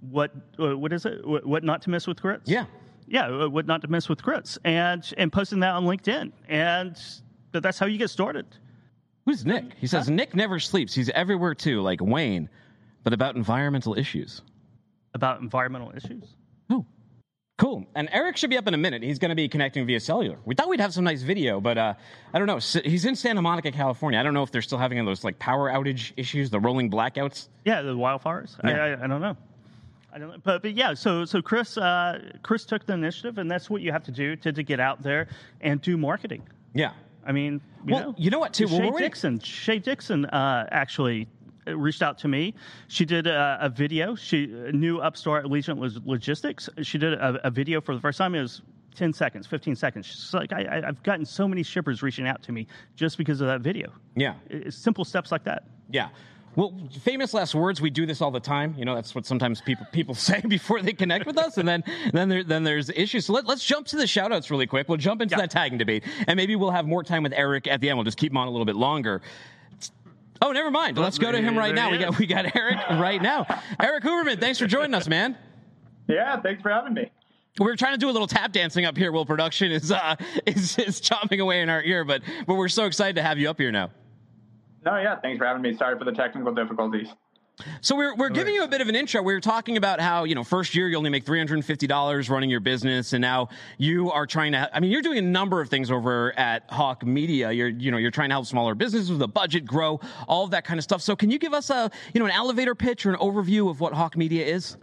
[0.00, 1.26] what uh, what is it?
[1.26, 2.48] What, what not to miss with grits?
[2.50, 2.64] Yeah.
[3.08, 3.26] Yeah.
[3.28, 6.94] uh, What not to miss with grits, and and posting that on LinkedIn, and
[7.52, 8.46] th- that's how you get started.
[9.26, 9.64] Who's Nick?
[9.78, 10.94] He says Nick never sleeps.
[10.94, 12.48] He's everywhere too, like Wayne,
[13.04, 14.40] but about environmental issues.
[15.14, 16.24] About environmental issues.
[16.70, 16.86] Oh,
[17.58, 17.84] cool.
[17.94, 19.02] And Erik should be up in a minute.
[19.02, 20.38] He's going to be connecting via cellular.
[20.46, 21.94] We thought we'd have some nice video, but uh,
[22.32, 22.58] I don't know.
[22.84, 24.18] He's in Santa Monica, California.
[24.18, 27.48] I don't know if they're still having those like power outage issues, the rolling blackouts.
[27.66, 28.56] Yeah, the wildfires.
[28.62, 28.84] I, Yeah.
[29.00, 29.36] I, I don't know.
[30.12, 30.42] I don't.
[30.42, 33.92] But, but yeah, so so Chris uh, Chris took the initiative, and that's what you
[33.92, 35.28] have to do to, to get out there
[35.60, 36.42] and do marketing.
[36.74, 36.92] Yeah.
[37.26, 38.66] I mean, you Well, know, you know what, too?
[38.66, 41.28] Well, Shay we're- Dixon, Shay Dixon uh, actually
[41.66, 42.54] reached out to me.
[42.86, 44.14] She did a, a video.
[44.14, 46.70] She new upstart Allegiant Log- Logistics.
[46.82, 48.34] She did a, a video for the first time.
[48.34, 48.62] It was.
[48.94, 50.06] 10 seconds, 15 seconds.
[50.06, 52.66] She's like, I, I, I've gotten so many shippers reaching out to me
[52.96, 53.92] just because of that video.
[54.16, 54.34] Yeah.
[54.50, 55.68] It's simple steps like that.
[55.88, 56.08] Yeah.
[56.58, 57.80] Well, famous last words.
[57.80, 58.74] We do this all the time.
[58.76, 61.84] You know, that's what sometimes people people say before they connect with us, and then
[62.12, 63.26] then there, then there's issues.
[63.26, 64.88] So let, us jump to the shout outs really quick.
[64.88, 65.42] We'll jump into yeah.
[65.42, 67.96] that tagging debate, and maybe we'll have more time with Erik at the end.
[67.96, 69.22] We'll just keep him on a little bit longer.
[70.42, 70.98] Oh, never mind.
[70.98, 71.92] Let's go to him right now.
[71.92, 73.46] We got we got Erik right now.
[73.78, 75.38] Erik Huberman, thanks for joining us, man.
[76.08, 77.08] Yeah, thanks for having me.
[77.60, 80.16] We are trying to do a little tap dancing up here while production is uh,
[80.46, 83.48] is is chopping away in our ear, but but we're so excited to have you
[83.48, 83.90] up here now.
[84.88, 85.76] No, yeah, thanks for having me.
[85.76, 87.08] Sorry for the technical difficulties.
[87.82, 89.20] So we're we're giving you a bit of an intro.
[89.20, 91.64] We were talking about how you know first year you only make three hundred and
[91.64, 94.70] fifty dollars running your business, and now you are trying to.
[94.72, 97.52] I mean, you're doing a number of things over at Hawke Media.
[97.52, 100.52] You're you know you're trying to help smaller businesses with a budget grow, all of
[100.52, 101.02] that kind of stuff.
[101.02, 103.80] So can you give us a you know an elevator pitch or an overview of
[103.80, 104.78] what Hawke Media is?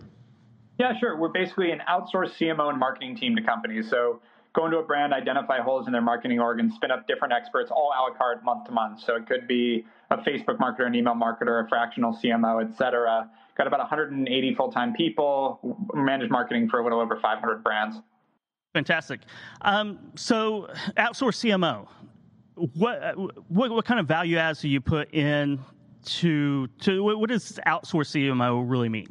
[0.78, 1.18] Yeah, sure.
[1.18, 3.90] We're basically an outsourced CMO and marketing team to companies.
[3.90, 4.22] So
[4.54, 7.72] go into a brand, identify holes in their marketing org, and spin up different experts
[7.72, 9.02] all a la carte month to month.
[9.02, 13.30] So it could be a Facebook marketer, an email marketer, a fractional CMO, et cetera.
[13.58, 17.98] Got about 180 full time people, manage marketing for a little over 500 brands.
[18.74, 19.22] Fantastic.
[19.62, 21.88] Um, so, outsource CMO.
[22.56, 23.18] What,
[23.50, 25.60] what what kind of value adds do you put in
[26.06, 29.08] to to what does outsource CMO really mean?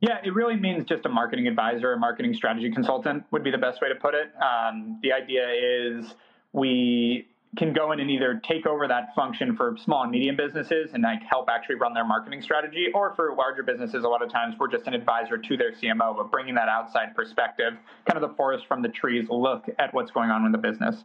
[0.00, 3.58] Yeah, it really means just a marketing advisor, a marketing strategy consultant would be the
[3.58, 4.32] best way to put it.
[4.42, 6.14] Um, the idea is
[6.52, 10.90] we can go in and either take over that function for small and medium businesses
[10.94, 14.30] and like help actually run their marketing strategy or for larger businesses a lot of
[14.32, 17.74] times we're just an advisor to their cmo but bringing that outside perspective
[18.10, 21.04] kind of the forest from the trees look at what's going on in the business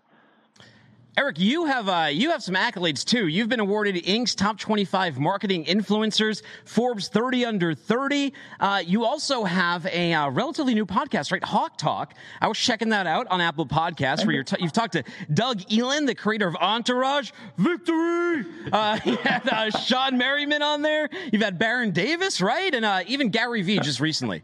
[1.18, 3.26] Erik, you have uh, you have some accolades too.
[3.26, 8.34] You've been awarded Inc.'s top 25 marketing influencers, Forbes 30 under 30.
[8.60, 11.44] Uh, you also have a uh, relatively new podcast, right?
[11.44, 12.14] Hawke Talk.
[12.40, 15.04] I was checking that out on Apple Podcasts, where you're t- you've talked to
[15.34, 18.46] Doug Ellin, the creator of Entourage, Victory.
[18.72, 21.10] Uh, you had uh, Shawne Merriman on there.
[21.34, 24.44] You've had Baron Davis, right, and uh, even Gary Vee just recently.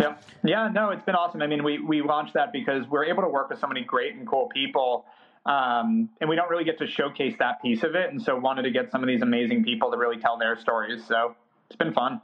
[0.00, 1.42] Yeah, yeah, no, it's been awesome.
[1.42, 4.16] I mean, we we launched that because we're able to work with so many great
[4.16, 5.06] and cool people
[5.46, 8.10] um, and we don't really get to showcase that piece of it.
[8.10, 11.04] And so wanted to get some of these amazing people to really tell their stories.
[11.06, 11.34] So
[11.68, 12.20] it's been fun.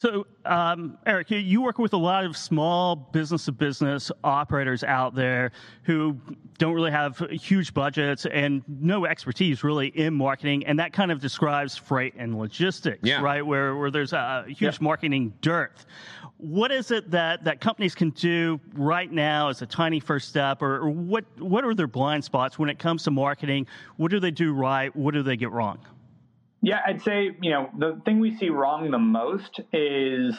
[0.00, 5.14] So, um, Erik, you work with a lot of small business to business operators out
[5.14, 5.52] there
[5.84, 6.18] who
[6.58, 10.66] don't really have huge budgets and no expertise really in marketing.
[10.66, 13.20] And that kind of describes freight and logistics, yeah.
[13.20, 13.44] right?
[13.44, 15.86] Where, where there's a huge marketing dearth
[16.44, 20.60] what is it that, that companies can do right now as a tiny first step,
[20.60, 23.66] or, or, what, what are their blind spots when it comes to marketing?
[23.96, 24.94] What do they do right?
[24.94, 25.78] What do they get wrong?
[26.60, 30.34] Yeah, I'd say, you know, the thing we see wrong the most is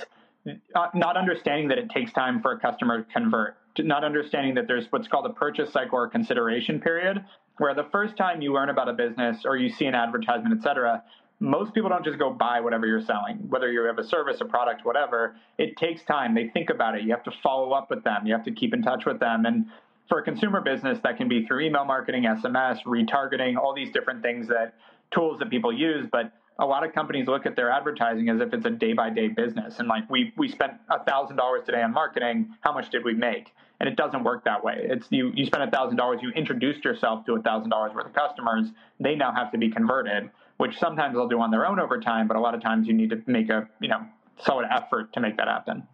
[0.76, 4.68] uh, not understanding that it takes time for a customer to convert, not understanding that
[4.68, 7.26] there's what's called a purchase cycle or consideration period,
[7.58, 10.64] where the first time you learn about a business or you see an advertisement, et
[10.64, 11.04] cetera,
[11.40, 14.46] most people don't just go buy whatever you're selling, whether you have a service, a
[14.46, 15.36] product, whatever.
[15.58, 16.34] It takes time.
[16.34, 17.04] They think about it.
[17.04, 18.26] You have to follow up with them.
[18.26, 19.46] You have to keep in touch with them.
[19.46, 19.66] And
[20.08, 24.22] for a consumer business, that can be through email marketing, SMS, retargeting, all these different
[24.22, 24.76] things that
[25.12, 26.08] tools that people use.
[26.12, 29.10] But a lot of companies look at their advertising as if it's a day by
[29.10, 29.80] day business.
[29.80, 32.56] And like we we spent a thousand dollars today on marketing.
[32.62, 33.52] How much did we make?
[33.82, 34.78] And it doesn't work that way.
[34.80, 38.06] It's you you spent a thousand dollars, you introduced yourself to a thousand dollars worth
[38.06, 38.68] of customers.
[39.02, 42.28] They now have to be converted which sometimes they'll do on their own over time,
[42.28, 44.06] but a lot of times you need to make a, you know,
[44.44, 45.88] solid effort to make that happen.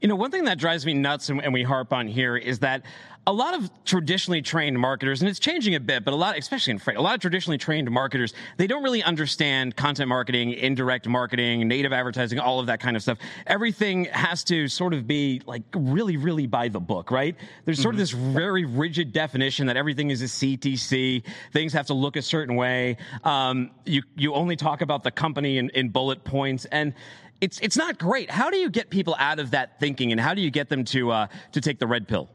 [0.00, 2.58] You know, one thing that drives me nuts and, and, we harp on here is
[2.60, 2.82] that
[3.26, 6.72] a lot of traditionally trained marketers, and it's changing a bit, but a lot, especially
[6.72, 11.08] in freight, a lot of traditionally trained marketers, they don't really understand content marketing, indirect
[11.08, 13.18] marketing, native advertising, all of that kind of stuff.
[13.46, 17.34] Everything has to sort of be like really, really by the book, right?
[17.64, 18.02] There's sort mm-hmm.
[18.02, 21.22] of this very rigid definition that everything is a CTC.
[21.52, 22.98] Things have to look a certain way.
[23.22, 26.92] Um, you you only talk about the company in, in bullet points and
[27.40, 28.30] it's it's not great.
[28.30, 30.84] How do you get people out of that thinking, and how do you get them
[30.86, 32.30] to uh, to take the red pill?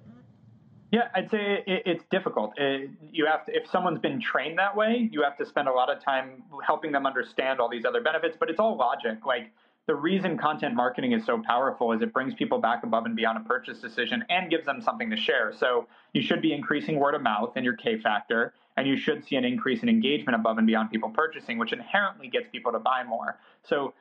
[0.91, 2.53] Yeah, I'd say it, it's difficult.
[2.57, 5.71] It, you have to, if someone's been trained that way, you have to spend a
[5.71, 8.35] lot of time helping them understand all these other benefits.
[8.39, 9.25] But it's all logic.
[9.25, 9.51] Like
[9.85, 13.37] the reason content marketing is so powerful is it brings people back above and beyond
[13.37, 15.53] a purchase decision and gives them something to share.
[15.57, 19.25] So you should be increasing word of mouth in your K factor, and you should
[19.25, 22.79] see an increase in engagement above and beyond people purchasing, which inherently gets people to
[22.79, 23.39] buy more.
[23.63, 23.93] So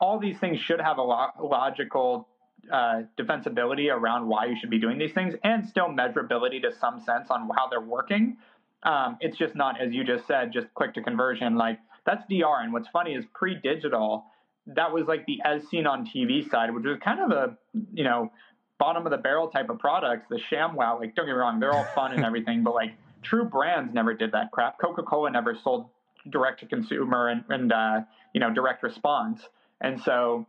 [0.00, 2.26] all these things should have a lo- logical
[2.70, 7.00] uh, defensibility around why you should be doing these things and still measurability to some
[7.00, 8.36] sense on how they're working.
[8.82, 11.56] Um, it's just not, as you just said, just click to conversion.
[11.56, 12.62] Like that's DR.
[12.62, 14.24] And what's funny is pre digital,
[14.66, 17.56] that was like the as seen on TV side, which was kind of a,
[17.92, 18.30] you know,
[18.78, 21.00] bottom of the barrel type of products, the ShamWow.
[21.00, 22.92] Like, don't get me wrong, they're all fun and everything, but like
[23.22, 24.78] true brands never did that crap.
[24.80, 25.86] Coca Cola never sold
[26.30, 28.00] direct to consumer and, and uh,
[28.32, 29.42] you know direct response.
[29.80, 30.46] And so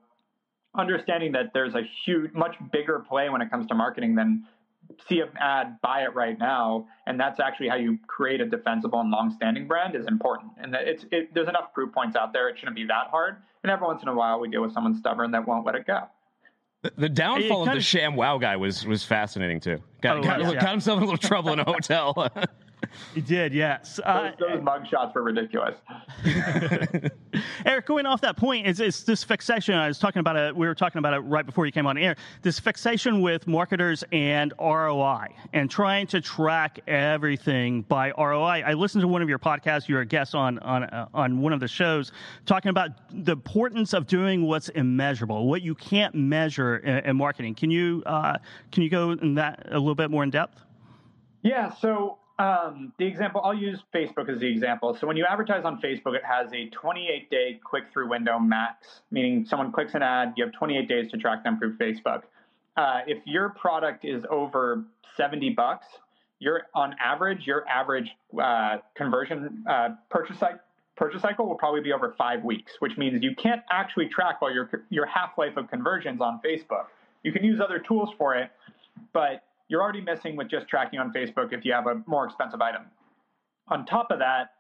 [0.76, 4.46] understanding that there's a huge, much bigger play when it comes to marketing than
[5.08, 9.00] see an ad, buy it right now, and that's actually how you create a defensible
[9.00, 10.52] and long-standing brand is important.
[10.62, 13.38] And it's it, there's enough proof points out there; it shouldn't be that hard.
[13.64, 15.86] And every once in a while, we deal with someone stubborn that won't let it
[15.86, 16.02] go.
[16.82, 19.80] The, the downfall of the Sham Wow guy was was fascinating too.
[20.02, 20.54] Got, Oh, got, yeah.
[20.54, 22.30] got himself in a little trouble in a hotel.
[23.14, 24.00] He did, yes.
[24.04, 25.76] Uh, Those, those mug shots were ridiculous.
[27.80, 29.74] Erik, going off that point, is this fixation.
[29.74, 30.54] I was talking about it.
[30.54, 32.18] We were talking about it right before you came on air.
[32.42, 38.64] This fixation with marketers and ROI, and trying to track everything by ROI.
[38.66, 39.88] I listened to one of your podcasts.
[39.88, 42.12] You're a guest on on uh, on one of the shows,
[42.46, 47.56] talking about the importance of doing what's immeasurable, what you can't measure in, in marketing.
[47.56, 48.40] Can you uh,
[48.74, 50.60] can you go in that a little bit more in depth?
[51.44, 51.74] Yeah.
[51.76, 54.98] So um, the example I'll use Facebook as the example.
[55.00, 59.02] So when you advertise on Facebook, it has a 28 day click through window max,
[59.12, 62.24] meaning someone clicks an ad, you have 28 days to track them through Facebook.
[62.78, 64.86] Uh, if your product is over
[65.18, 65.86] 70 bucks,
[66.40, 68.10] you're on average, your average
[68.42, 70.60] uh, conversion uh, purchase cycle.
[70.96, 74.54] Purchase cycle will probably be over five weeks, which means you can't actually track all
[74.54, 76.88] your your half life of conversions on Facebook.
[77.24, 78.52] You can use other tools for it,
[79.14, 82.60] but you're already missing with just tracking on Facebook if you have a more expensive
[82.62, 82.84] item.
[83.70, 84.52] On top of that,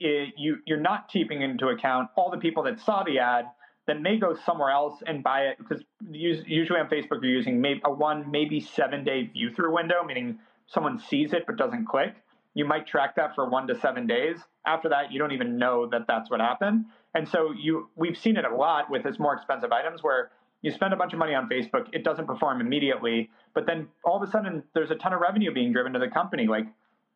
[0.00, 3.46] it, you, you're not keeping into account all the people that saw the ad
[3.86, 7.90] that may go somewhere else and buy it because usually on Facebook you're using a
[7.90, 12.14] one, maybe seven day view through window, meaning someone sees it but doesn't click.
[12.54, 14.38] You might track that for one to seven days.
[14.66, 16.86] After that, you don't even know that that's what happened.
[17.14, 20.30] And so you, we've seen it a lot with this more expensive items where
[20.62, 24.22] you spend a bunch of money on Facebook, it doesn't perform immediately, but then all
[24.22, 26.46] of a sudden there's a ton of revenue being driven to the company.
[26.46, 26.66] Like,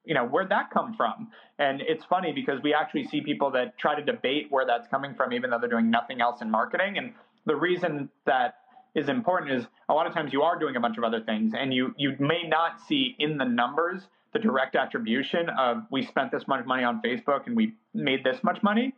[0.06, 1.28] you know, where'd that come from?
[1.58, 5.14] And it's funny because we actually see people that try to debate where that's coming
[5.14, 6.96] from, even though they're doing nothing else in marketing.
[6.96, 7.12] And
[7.44, 8.54] the reason that
[8.94, 11.52] is important is a lot of times you are doing a bunch of other things
[11.56, 16.32] and you you may not see in the numbers the direct attribution of we spent
[16.32, 18.92] this much money on Facebook and we made this much money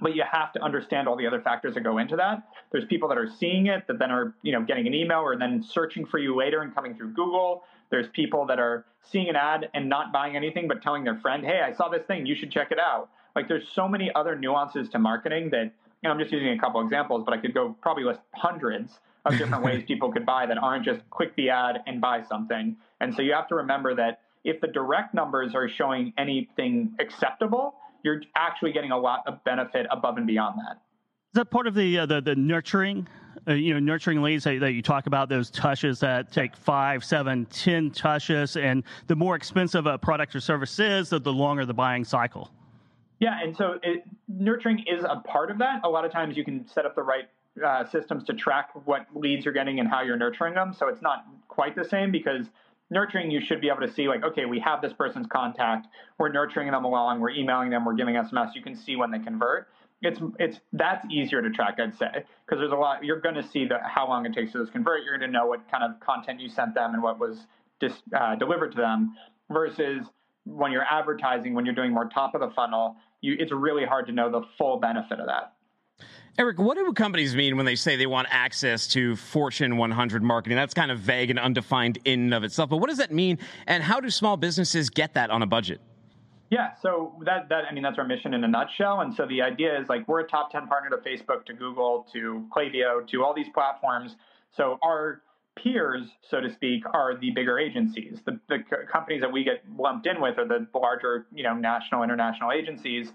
[0.00, 2.42] but you have to understand all the other factors that go into that.
[2.72, 5.36] There's people that are seeing it that then are, you know, getting an email or
[5.36, 7.64] then searching for you later and coming through Google.
[7.90, 11.44] There's people that are seeing an ad and not buying anything but telling their friend,
[11.44, 14.36] "Hey, I saw this thing, you should check it out." Like there's so many other
[14.36, 17.54] nuances to marketing that, you know, I'm just using a couple examples, but I could
[17.54, 21.50] go probably list hundreds of different ways people could buy that aren't just click the
[21.50, 22.76] ad and buy something.
[23.00, 27.74] And so you have to remember that if the direct numbers are showing anything acceptable,
[28.02, 30.76] you're actually getting a lot of benefit above and beyond that.
[31.32, 33.06] Is that part of the uh, the, the nurturing?
[33.48, 37.02] Uh, you know, nurturing leads that, that, you talk about those touches that take five,
[37.04, 41.64] seven, ten touches, and the more expensive a product or service is, the, the longer
[41.64, 42.50] the buying cycle.
[43.20, 45.80] Yeah, and so it, nurturing is a part of that.
[45.84, 47.28] A lot of times you can set up the right
[47.64, 50.74] uh, systems to track what leads you're getting and how you're nurturing them.
[50.76, 52.46] So it's not quite the same because
[52.90, 55.86] nurturing you should be able to see like okay we have this person's contact.
[56.18, 57.20] We're nurturing them along.
[57.20, 57.84] We're emailing them.
[57.84, 59.68] We're giving sms you can see when they convert.
[60.02, 63.46] It's it's that's easier to track i'd say because there's a lot you're going to
[63.46, 65.04] see the, how long it takes to those convert.
[65.04, 67.46] You're going to know what kind of content you sent them and what was
[67.80, 69.14] dis, uh, delivered to them
[69.50, 70.06] versus
[70.44, 74.06] when you're advertising when you're doing more top of the funnel you it's really hard
[74.06, 75.52] to know the full benefit of that
[76.40, 80.56] Erik, what do companies mean when they say they want access to Fortune 100 marketing?
[80.56, 82.70] That's kind of vague and undefined in and of itself.
[82.70, 85.82] But what does that mean, and how do small businesses get that on a budget?
[86.48, 89.02] Yeah, so that that I mean that's our mission in a nutshell.
[89.02, 92.06] And so the idea is like we're a top 10 partner to Facebook, to Google,
[92.14, 94.16] to Klaviyo, to all these platforms.
[94.56, 95.20] So our
[95.62, 98.18] peers, so to speak, are the bigger agencies.
[98.24, 98.60] The, the
[98.90, 103.12] companies that we get lumped in with are the larger, you know, national, international agencies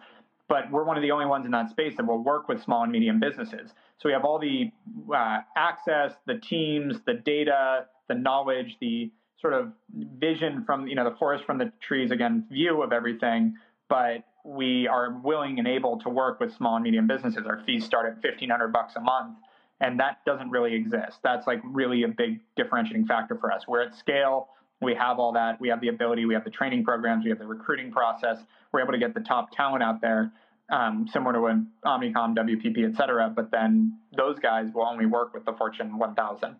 [0.47, 2.83] but we're one of the only ones in that space that will work with small
[2.83, 3.71] and medium businesses.
[3.97, 4.71] So we have all the
[5.13, 9.71] uh, access, the teams, the data, the knowledge, the sort of
[10.19, 13.55] vision from you know the forest from the trees again view of everything.
[13.89, 17.45] But we are willing and able to work with small and medium businesses.
[17.47, 19.37] Our fees start at fifteen hundred bucks a month,
[19.81, 21.19] and that doesn't really exist.
[21.23, 23.67] That's like really a big differentiating factor for us.
[23.67, 24.49] We're at scale.
[24.81, 25.59] We have all that.
[25.59, 26.25] We have the ability.
[26.25, 27.23] We have the training programs.
[27.23, 28.37] We have the recruiting process.
[28.71, 30.31] We're able to get the top talent out there,
[30.71, 33.31] um, similar to an Omnicom, WPP, et cetera.
[33.33, 36.55] But then those guys will only work with the Fortune 1000.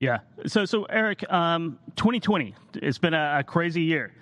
[0.00, 0.18] Yeah.
[0.46, 4.12] So, so Erik, um, 2020, it's been a, a, crazy year.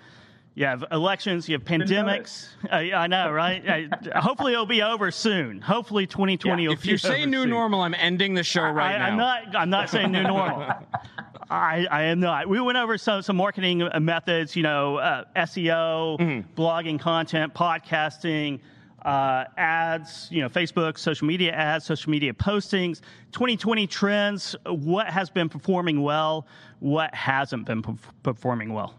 [0.55, 2.49] You have elections, you have pandemics.
[2.65, 3.93] Uh, I know, right?
[3.93, 5.61] uh, hopefully, it'll be over soon.
[5.61, 6.75] Hopefully, 2020 yeah, will.
[6.75, 7.51] If you say new soon.
[7.51, 9.05] normal, I'm ending the show right I, now.
[9.05, 9.57] I'm not.
[9.57, 10.67] I'm not saying new normal.
[11.49, 12.49] I, I am not.
[12.49, 14.57] We went over some some marketing methods.
[14.57, 16.61] You know, uh, SEO, mm-hmm.
[16.61, 18.61] blogging content, podcasting.
[19.07, 25.31] uh, ads, you know, Facebook, social media ads, social media postings, 2020 trends, what has
[25.31, 26.45] been performing well,
[26.81, 27.83] what hasn't been
[28.25, 28.97] performing well?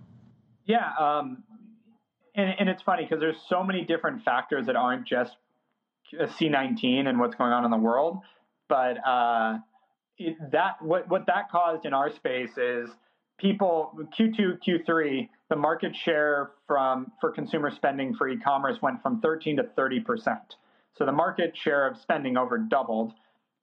[0.65, 1.43] Yeah, um,
[2.35, 5.35] and, and it's funny because there's so many different factors that aren't just
[6.13, 8.21] C19 and what's going on in the world,
[8.69, 9.61] but uh, it,
[10.51, 12.89] that what what that caused in our space is
[13.39, 19.57] people Q2 Q3 the market share from for consumer spending for e-commerce went from 13
[19.57, 20.55] to 30 percent.
[20.97, 23.13] So the market share of spending over doubled.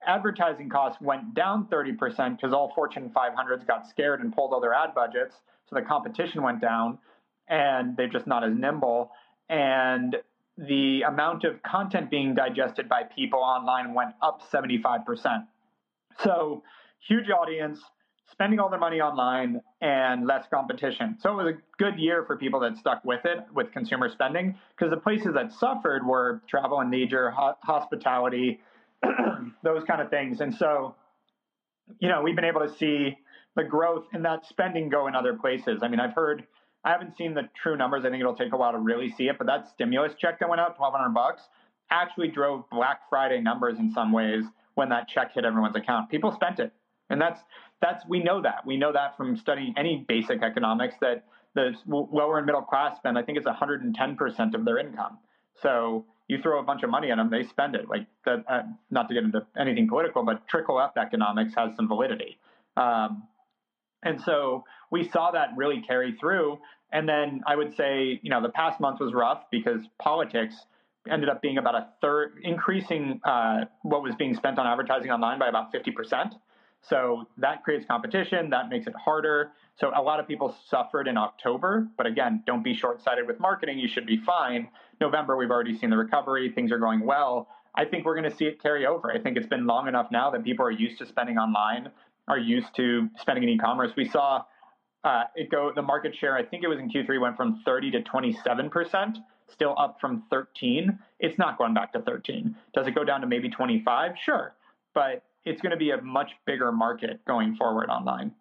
[0.07, 4.61] Advertising costs went down 30 percent because all Fortune 500s got scared and pulled all
[4.61, 5.37] their ad budgets.
[5.69, 6.99] So the competition went down,
[7.49, 9.11] and they're just not as nimble.
[9.49, 10.17] And
[10.59, 15.45] the amount of content being digested by people online went up 75 percent.
[16.23, 16.63] So
[17.07, 17.81] huge audience,
[18.31, 21.17] spending all their money online and less competition.
[21.21, 24.57] So it was a good year for people that stuck with it with consumer spending
[24.77, 28.61] because the places that suffered were travel and leisure, ho- hospitality,
[29.63, 30.41] those kind of things.
[30.41, 30.95] And so,
[31.99, 33.17] you know, we've been able to see
[33.57, 35.81] the growth in that spending go in other places.
[35.83, 36.45] I mean, I've heard
[36.85, 38.05] I haven't seen the true numbers.
[38.05, 40.49] I think it'll take a while to really see it, but that stimulus check that
[40.49, 41.43] went out, 1200 bucks,
[41.91, 44.45] actually drove Black Friday numbers in some ways
[44.75, 46.11] when that check hit everyone's account.
[46.11, 46.73] People spent it.
[47.11, 47.41] And that's
[47.81, 52.39] that's we know that we know that from studying any basic economics that the lower
[52.39, 53.19] and middle class spend.
[53.19, 55.19] I think it's 110 percent of their income.
[55.63, 57.89] So you throw a bunch of money at them, they spend it.
[57.89, 58.45] Like that.
[58.49, 62.39] Uh, not to get into anything political, but trickle up economics has some validity.
[62.77, 63.25] Um,
[64.03, 66.59] and so we saw that really carry through.
[66.93, 70.55] And then I would say, you know, the past month was rough because politics
[71.11, 75.39] ended up being about a third, increasing uh, what was being spent on advertising online
[75.39, 76.35] by about 50 percent.
[76.89, 79.53] So that creates competition, that makes it harder.
[79.77, 83.41] So a lot of people suffered in October, but again, don't be short sighted with
[83.41, 83.79] marketing.
[83.79, 84.69] You should be fine.
[85.01, 87.49] November, we've already seen the recovery, things are going well.
[87.75, 89.11] I think we're going to see it carry over.
[89.11, 91.91] I think it's been long enough now that people are used to spending online,
[92.29, 93.91] are used to spending in e commerce.
[93.97, 94.45] We saw
[95.03, 97.91] uh, it go, the market share, I think it was in Q3, went from 30
[97.93, 99.17] to 27%,
[99.51, 100.99] still up from 13.
[101.21, 102.55] It's not going back to 13.
[102.75, 104.13] Does it go down to maybe 25?
[104.23, 104.55] Sure.
[104.95, 108.33] But it's going to be a much bigger market going forward online.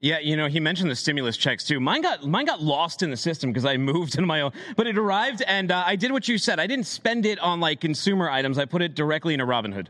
[0.00, 1.80] Yeah, you know, he mentioned the stimulus checks too.
[1.80, 4.86] Mine got mine got lost in the system because I moved into my own, but
[4.86, 6.60] it arrived and uh, I did what you said.
[6.60, 8.58] I didn't spend it on like consumer items.
[8.58, 9.86] I put it directly into Robinhood,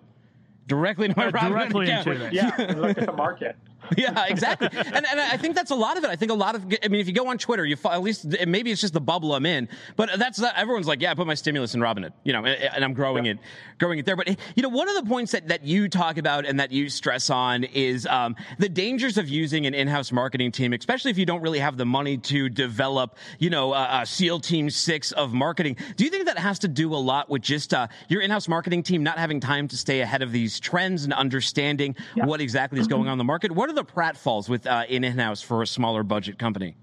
[0.69, 2.33] directly into my yeah, Robinhood account.
[2.33, 3.57] Yeah, look at the market.
[3.97, 4.69] yeah, exactly.
[4.73, 6.11] And, and I think that's a lot of it.
[6.11, 8.27] I think a lot of, I mean, if you go on Twitter, you at least,
[8.47, 11.27] maybe it's just the bubble I'm in, but that's, that everyone's like, yeah, I put
[11.27, 13.37] my stimulus in Robinhood, you know, and I'm growing yep.
[13.37, 13.43] it,
[13.79, 14.17] growing it there.
[14.17, 16.89] But, you know, one of the points that, that you talk about and that you
[16.89, 21.27] stress on is um, the dangers of using an in-house marketing team, especially if you
[21.27, 25.33] don't really have the money to develop, you know, a, a SEAL Team 6 of
[25.33, 25.77] marketing.
[25.97, 28.83] Do you think that has to do a lot with just uh, your in-house marketing
[28.83, 32.25] team not having time to stay ahead of these trends and understanding yeah.
[32.25, 33.53] what exactly is going on in the market?
[33.53, 36.77] What are the pratfalls with uh, in-house for a smaller budget company?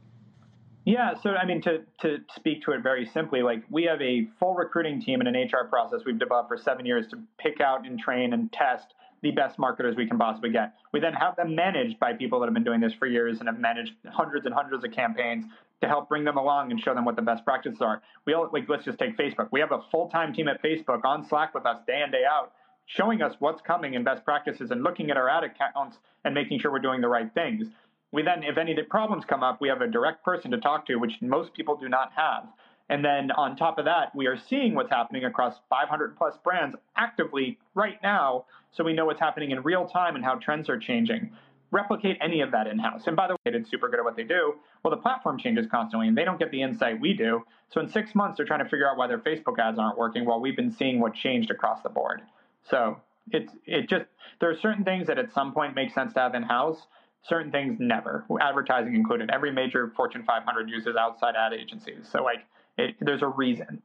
[0.85, 4.27] Yeah, so I mean, to to speak to it very simply, like we have a
[4.39, 7.85] full recruiting team and an HR process we've developed for seven years to pick out
[7.85, 10.73] and train and test the best marketers we can possibly get.
[10.91, 13.47] We then have them managed by people that have been doing this for years and
[13.47, 15.45] have managed hundreds and hundreds of campaigns
[15.81, 18.01] to help bring them along and show them what the best practices are.
[18.25, 19.49] We all, like let's just take Facebook.
[19.51, 22.23] We have a full time team at Facebook on Slack with us day in day
[22.27, 22.53] out
[22.85, 26.59] showing us what's coming in best practices and looking at our ad accounts and making
[26.59, 27.67] sure we're doing the right things.
[28.11, 30.97] We then, if any problems come up, we have a direct person to talk to,
[30.97, 32.47] which most people do not have.
[32.89, 36.75] And then on top of that, we are seeing what's happening across 500 plus brands
[36.97, 38.45] actively right now.
[38.73, 41.31] So we know what's happening in real time and how trends are changing.
[41.71, 43.03] Replicate any of that in house.
[43.07, 44.55] And by the way, they did super good at what they do.
[44.83, 47.45] Well, the platform changes constantly and they don't get the insight we do.
[47.69, 50.25] So in six months, they're trying to figure out why their Facebook ads aren't working
[50.25, 52.21] while we've been seeing what changed across the board.
[52.69, 52.97] So
[53.31, 54.05] it's it just
[54.39, 56.77] there are certain things that at some point make sense to have in house.
[57.23, 59.29] Certain things never, advertising included.
[59.29, 62.09] Every major Fortune 500 uses outside ad agencies.
[62.11, 62.39] So like,
[62.79, 63.83] it, there's a reason.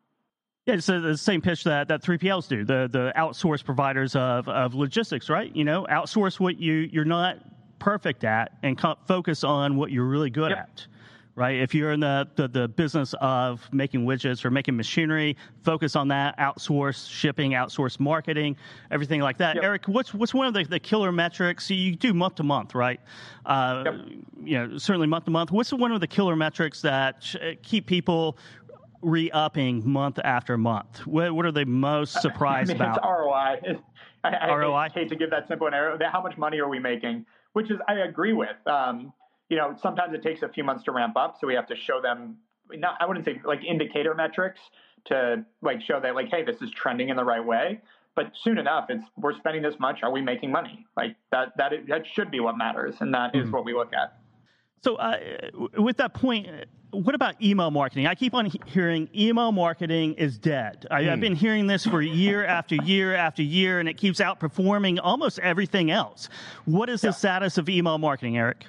[0.65, 4.75] Yeah, it's the same pitch that, that 3PLs do, the the outsource providers of, of
[4.75, 5.55] logistics, right?
[5.55, 7.37] You know, outsource what you, you're not
[7.79, 10.59] perfect at and focus on what you're really good yep.
[10.59, 10.87] at
[11.37, 11.57] right?
[11.61, 16.09] If you're in the, the, the, business of making widgets or making machinery, focus on
[16.09, 18.57] that, outsource shipping, outsource marketing,
[18.91, 19.55] everything like that.
[19.57, 19.65] Yep.
[19.65, 21.71] Erik, what's, what's one of the, the killer metrics?
[21.71, 23.01] You do month to month, right?
[23.45, 23.95] Uh, yep.
[24.43, 25.53] You know, certainly month to month.
[25.53, 28.39] What's one of the killer metrics that keep people
[29.03, 31.07] re-upping month after month?
[31.07, 32.97] What, what are they most surprised I mean, about?
[32.97, 33.07] It's
[33.75, 33.81] ROI.
[34.25, 34.89] I, I ROI?
[34.95, 35.99] hate to give that simple an arrow.
[36.11, 37.27] How much money are we making?
[37.53, 38.57] Which is, I agree with.
[38.67, 39.13] Um,
[39.49, 41.77] you know, sometimes it takes a few months to ramp up, so we have to
[41.77, 42.37] show them
[42.73, 44.61] not I wouldn't say like indicator metrics
[45.07, 47.81] to like show that like hey this is trending in the right way.
[48.15, 50.03] But soon enough, it's we're spending this much.
[50.03, 50.87] Are we making money?
[50.97, 53.47] Like that that that should be what matters, and that mm-hmm.
[53.47, 54.19] is what we look at.
[54.83, 55.19] So, uh,
[55.79, 56.47] with that point,
[56.93, 58.07] what about email marketing?
[58.07, 60.87] I keep on he- hearing email marketing is dead.
[60.91, 61.21] I, have hmm.
[61.21, 65.91] been hearing this for year after year after year, and it keeps outperforming almost everything
[65.91, 66.29] else.
[66.65, 67.11] What is yeah.
[67.11, 68.67] the status of email marketing, Erik?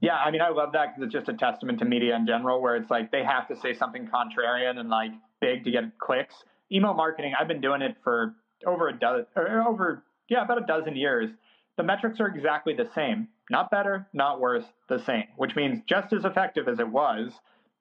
[0.00, 2.60] Yeah, I mean, I love that because it's just a testament to media in general,
[2.60, 6.34] where it's like they have to say something contrarian and like big to get clicks.
[6.70, 8.34] Email marketing, I've been doing it for
[8.66, 11.30] over a dozen, over yeah, about a dozen years.
[11.76, 16.12] The metrics are exactly the same not better, not worse, the same, which means just
[16.12, 17.32] as effective as it was,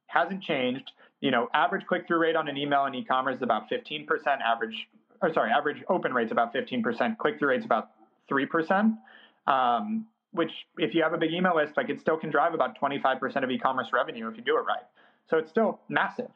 [0.08, 0.92] hasn't changed.
[1.20, 4.06] You know, average click through rate on an email and e commerce is about 15%,
[4.44, 4.88] average,
[5.22, 7.90] or sorry, average open rate's about 15%, click through rate's about
[8.32, 8.98] 3%.
[9.48, 10.08] Um,
[10.38, 13.44] which, if you have a big email list, like it still can drive about 25%
[13.44, 14.84] of e commerce revenue if you do it right.
[15.30, 16.30] So it's still massive.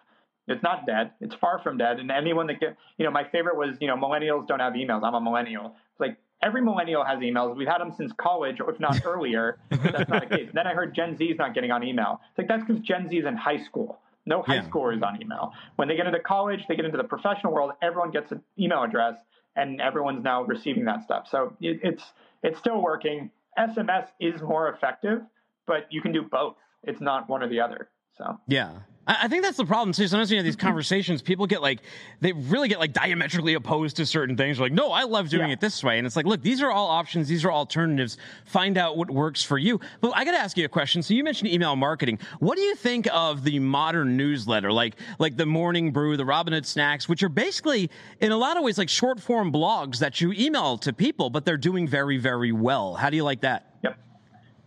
[0.47, 1.11] It's not dead.
[1.21, 1.99] It's far from dead.
[1.99, 5.03] And anyone that get, you know, my favorite was, you know, millennials don't have emails.
[5.03, 5.75] I'm a millennial.
[5.91, 7.55] It's like every millennial has emails.
[7.55, 9.59] We've had them since college, if not earlier.
[9.69, 10.49] that's not the case.
[10.53, 12.21] Then I heard Gen Z is not getting on email.
[12.29, 13.99] It's like that's because Gen Z is in high school.
[14.25, 14.67] No high yeah.
[14.67, 15.51] schoolers on email.
[15.77, 17.71] When they get into college, they get into the professional world.
[17.81, 19.15] Everyone gets an email address,
[19.55, 21.27] and everyone's now receiving that stuff.
[21.29, 22.03] So it, it's
[22.43, 23.31] it's still working.
[23.57, 25.21] SMS is more effective,
[25.67, 26.55] but you can do both.
[26.83, 27.89] It's not one or the other.
[28.17, 30.07] So yeah, I think that's the problem too.
[30.07, 30.67] Sometimes you know these mm-hmm.
[30.67, 31.81] conversations, people get like
[32.19, 34.57] they really get like diametrically opposed to certain things.
[34.57, 35.53] They're Like, no, I love doing yeah.
[35.53, 38.17] it this way, and it's like, look, these are all options, these are alternatives.
[38.45, 39.79] Find out what works for you.
[40.01, 41.01] But I got to ask you a question.
[41.01, 42.19] So you mentioned email marketing.
[42.39, 46.65] What do you think of the modern newsletter, like like the Morning Brew, the Robinhood
[46.65, 47.89] Snacks, which are basically
[48.19, 51.43] in a lot of ways like short form blogs that you email to people, but
[51.43, 52.93] they're doing very very well.
[52.93, 53.70] How do you like that?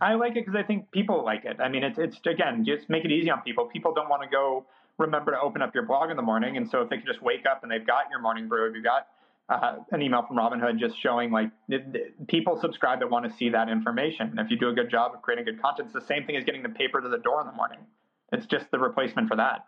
[0.01, 1.57] I like it because I think people like it.
[1.59, 3.65] I mean, it's it's again just make it easy on people.
[3.65, 4.65] People don't want to go
[4.97, 7.21] remember to open up your blog in the morning, and so if they can just
[7.21, 9.07] wake up and they've got your morning brew, if you got
[9.47, 11.51] uh, an email from Robinhood just showing like
[12.27, 14.29] people subscribe that want to see that information.
[14.29, 16.35] And if you do a good job of creating good content, it's the same thing
[16.35, 17.79] as getting the paper to the door in the morning.
[18.31, 19.65] It's just the replacement for that.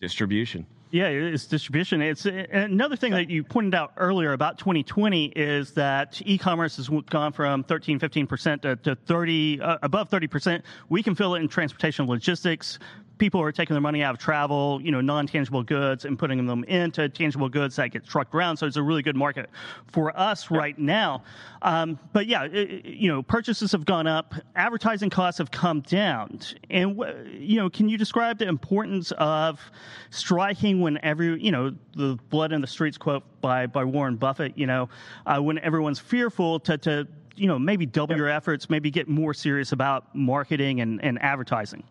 [0.00, 0.66] Distribution.
[0.92, 2.02] Yeah, it's distribution.
[2.02, 7.32] It's another thing that you pointed out earlier about 2020 is that e-commerce has gone
[7.32, 10.64] from 13, 15 percent to, to 30, uh, above 30 percent.
[10.88, 12.80] We can feel it in transportation logistics,
[13.20, 16.64] people are taking their money out of travel, you know, non-tangible goods and putting them
[16.64, 18.56] into tangible goods that get trucked around.
[18.56, 19.48] So it's a really good market
[19.86, 21.22] for us right now.
[21.62, 26.40] Um, but yeah, it, you know, purchases have gone up, advertising costs have come down,
[26.70, 27.00] and
[27.32, 29.60] you know, can you describe the importance of
[30.08, 34.56] striking when every, you know, the blood in the streets quote by by Warren Buffett,
[34.56, 34.88] you know,
[35.26, 37.06] uh, when everyone's fearful to to
[37.36, 41.84] you know maybe double your efforts, maybe get more serious about marketing and, and advertising.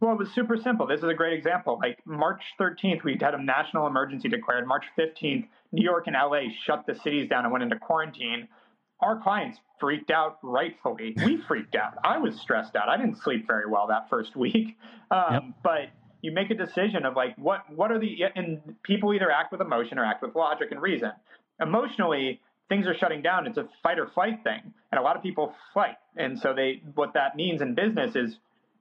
[0.00, 0.86] Well, it was super simple.
[0.86, 1.78] This is a great example.
[1.82, 4.66] Like March 13th, we had a national emergency declared.
[4.66, 8.48] March 15th, New York and LA shut the cities down and went into quarantine.
[9.00, 11.14] Our clients freaked out rightfully.
[11.24, 11.94] We freaked out.
[12.04, 12.88] I was stressed out.
[12.88, 14.76] I didn't sleep very well that first week.
[15.10, 15.42] Um, yep.
[15.62, 15.80] But
[16.20, 19.60] you make a decision of like what what are the and people either act with
[19.60, 21.12] emotion or act with logic and reason.
[21.60, 23.46] Emotionally, things are shutting down.
[23.46, 25.96] It's a fight or flight thing, and a lot of people fight.
[26.16, 28.36] And so they what that means in business is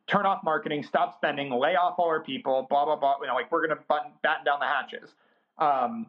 [0.07, 3.15] turn off marketing, stop spending, lay off all our people, blah blah blah.
[3.21, 5.09] You know, like we're going to button, batten down the hatches.
[5.57, 6.07] Um,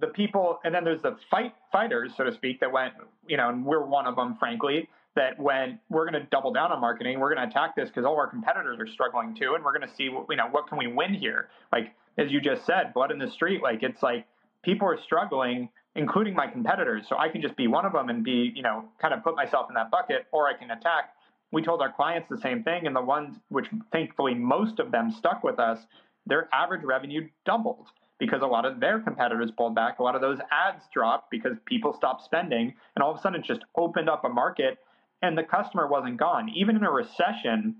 [0.00, 2.94] the people, and then there's the fight fighters, so to speak, that went.
[3.26, 4.88] You know, and we're one of them, frankly.
[5.16, 8.04] That when we're going to double down on marketing, we're going to attack this because
[8.04, 10.68] all our competitors are struggling too, and we're going to see, what you know, what
[10.68, 11.48] can we win here?
[11.72, 13.62] Like as you just said, blood in the street.
[13.62, 14.26] Like it's like
[14.62, 17.04] people are struggling including my competitors.
[17.08, 19.34] So I can just be one of them and be, you know, kind of put
[19.34, 21.10] myself in that bucket, or I can attack
[21.52, 25.10] we told our clients the same thing, and the ones which thankfully most of them
[25.10, 25.78] stuck with us,
[26.26, 27.86] their average revenue doubled
[28.18, 29.98] because a lot of their competitors pulled back.
[29.98, 33.40] A lot of those ads dropped because people stopped spending, and all of a sudden
[33.40, 34.78] it just opened up a market,
[35.22, 36.48] and the customer wasn't gone.
[36.54, 37.76] Even in a recession,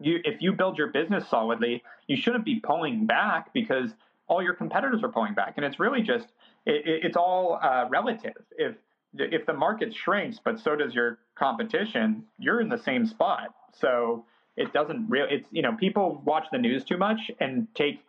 [0.00, 3.90] you if you build your business solidly, you shouldn't be pulling back because
[4.28, 6.26] all your competitors are pulling back, and it's really just
[6.64, 8.34] it, it's all uh, relative.
[8.56, 8.76] If
[9.18, 13.54] if the market shrinks, but so does your competition, you're in the same spot.
[13.72, 14.24] So
[14.56, 18.00] it doesn't really, it's, you know, people watch the news too much and take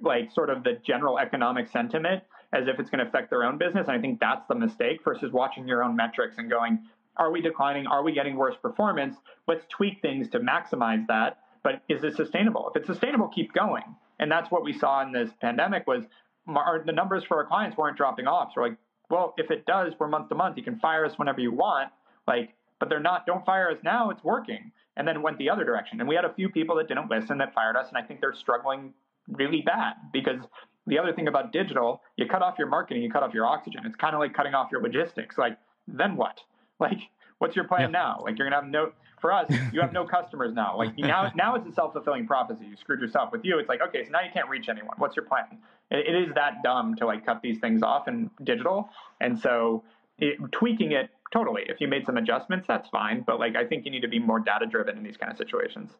[0.00, 2.22] like sort of the general economic sentiment
[2.52, 3.88] as if it's going to affect their own business.
[3.88, 6.80] And I think that's the mistake versus watching your own metrics and going,
[7.16, 7.86] are we declining?
[7.86, 9.16] Are we getting worse performance?
[9.46, 11.38] Let's tweak things to maximize that.
[11.62, 12.70] But is it sustainable?
[12.70, 13.84] If it's sustainable, keep going.
[14.18, 16.04] And that's what we saw in this pandemic was
[16.48, 18.52] our, the numbers for our clients weren't dropping off.
[18.54, 18.76] So like,
[19.12, 20.56] well, if it does, we're month to month.
[20.56, 21.90] You can fire us whenever you want.
[22.26, 23.26] Like, but they're not.
[23.26, 24.08] Don't fire us now.
[24.10, 24.72] It's working.
[24.96, 26.00] and then it went the other direction.
[26.00, 28.20] And we had a few people that didn't listen that fired us, and I think
[28.20, 28.92] they're struggling
[29.28, 30.40] really bad because
[30.86, 33.82] the other thing about digital, you cut off your marketing, you cut off your oxygen.
[33.84, 35.38] It's kind of like cutting off your logistics.
[35.38, 36.40] Like, then what?
[36.80, 36.98] Like,
[37.38, 37.86] what's your plan yeah.
[38.00, 38.20] now?
[38.24, 38.92] Like, you're gonna have no.
[39.20, 40.76] For us, you have no customers now.
[40.76, 42.64] Like now, now it's a self fulfilling prophecy.
[42.68, 43.30] You screwed yourself.
[43.30, 44.96] With you, it's like, okay, so now you can't reach anyone.
[44.98, 45.44] What's your plan?
[45.92, 48.88] It, it is that dumb to like cut these things off in digital.
[49.20, 49.84] And so,
[50.18, 51.62] it, tweaking it totally.
[51.68, 53.22] If you made some adjustments, that's fine.
[53.26, 55.38] But like, I think you need to be more data driven in these kind of
[55.38, 55.90] situations.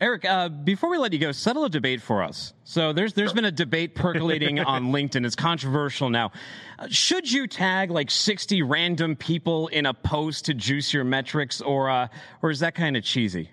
[0.00, 2.52] Erik, uh, before we let you go, settle a debate for us.
[2.64, 5.24] So there's there's been a debate percolating on LinkedIn.
[5.24, 6.32] It's controversial now.
[6.78, 11.60] Uh, should you tag like 60 random people in a post to juice your metrics,
[11.60, 12.08] or uh,
[12.42, 13.50] or is that kind of cheesy?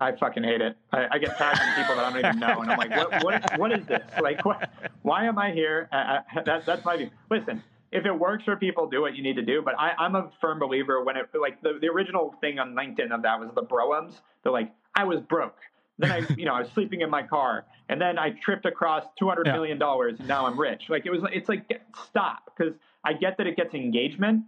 [0.00, 0.76] I fucking hate it.
[0.92, 3.24] I, I get tagged from people that I don't even know, and I'm like, what
[3.24, 4.02] what, what is this?
[4.20, 4.70] Like, what,
[5.02, 5.88] why am I here?
[5.90, 7.10] Uh, that, that's my view.
[7.30, 9.62] Listen, if it works for people, do what you need to do.
[9.62, 13.10] But I, am a firm believer when it like the, the original thing on LinkedIn
[13.10, 14.12] of that was the broems.
[14.42, 15.58] They're like, I was broke.
[15.98, 19.04] Then I, you know, I was sleeping in my car, and then I tripped across
[19.18, 19.54] two hundred yeah.
[19.54, 20.84] million dollars, and now I'm rich.
[20.88, 21.68] Like it was, it's like
[22.04, 22.74] stop because
[23.04, 24.44] I get that it gets engagement,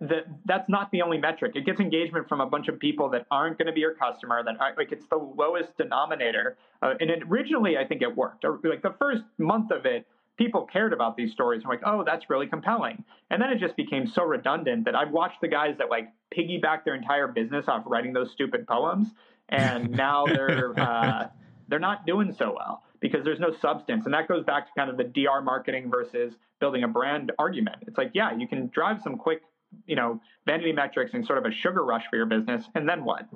[0.00, 1.52] the, that's not the only metric.
[1.54, 4.42] It gets engagement from a bunch of people that aren't going to be your customer.
[4.42, 6.56] That are, like it's the lowest denominator.
[6.82, 8.44] Uh, and it, originally, I think it worked.
[8.44, 10.06] Like the first month of it,
[10.38, 11.62] people cared about these stories.
[11.64, 13.04] I'm like, oh, that's really compelling.
[13.30, 16.84] And then it just became so redundant that I've watched the guys that like piggyback
[16.84, 19.08] their entire business off writing those stupid poems
[19.50, 21.28] and now they're uh,
[21.68, 24.90] they're not doing so well because there's no substance, and that goes back to kind
[24.90, 27.76] of the DR marketing versus building a brand argument.
[27.86, 29.42] It's like, yeah, you can drive some quick,
[29.86, 33.04] you know, vanity metrics and sort of a sugar rush for your business, and then
[33.04, 33.26] what?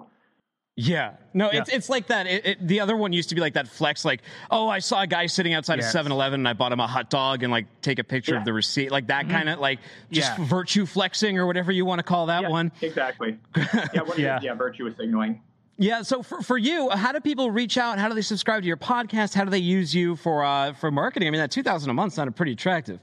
[0.76, 1.60] Yeah, no, yeah.
[1.60, 2.26] it's it's like that.
[2.26, 5.02] It, it, the other one used to be like that flex, like, oh, I saw
[5.02, 5.94] a guy sitting outside yes.
[5.94, 8.40] of 7-Eleven and I bought him a hot dog and like take a picture yeah.
[8.40, 9.36] of the receipt, like that mm-hmm.
[9.36, 9.78] kind of like
[10.10, 10.44] just yeah.
[10.44, 12.72] virtue flexing or whatever you want to call that one.
[12.80, 13.38] Exactly.
[13.56, 14.38] yeah, what yeah.
[14.38, 15.40] Is, yeah, virtue signaling.
[15.76, 16.02] Yeah.
[16.02, 18.00] So for, for you, how do people reach out?
[18.00, 19.32] How do they subscribe to your podcast?
[19.32, 21.28] How do they use you for uh, for marketing?
[21.28, 22.98] I mean, that two thousand a month sounded pretty attractive.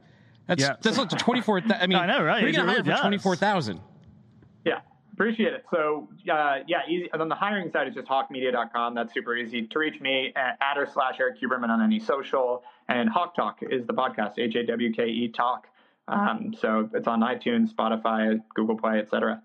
[0.51, 0.75] That's yeah.
[0.81, 1.61] that's like twenty four.
[1.79, 2.43] I mean, I know, right?
[2.43, 3.79] We're gonna hire for twenty four thousand.
[4.65, 4.79] Yeah,
[5.13, 5.63] appreciate it.
[5.71, 7.09] So uh, yeah, easy.
[7.13, 8.93] And on the hiring side, it's just hawkemedia.com.
[8.93, 12.63] That's super easy to reach me at, at or slash Erik Huberman on any social.
[12.89, 14.39] And Hawke Talk is the podcast.
[14.39, 15.67] H A W K E Talk.
[16.09, 19.41] Um, so it's on iTunes, Spotify, Google Play, etc.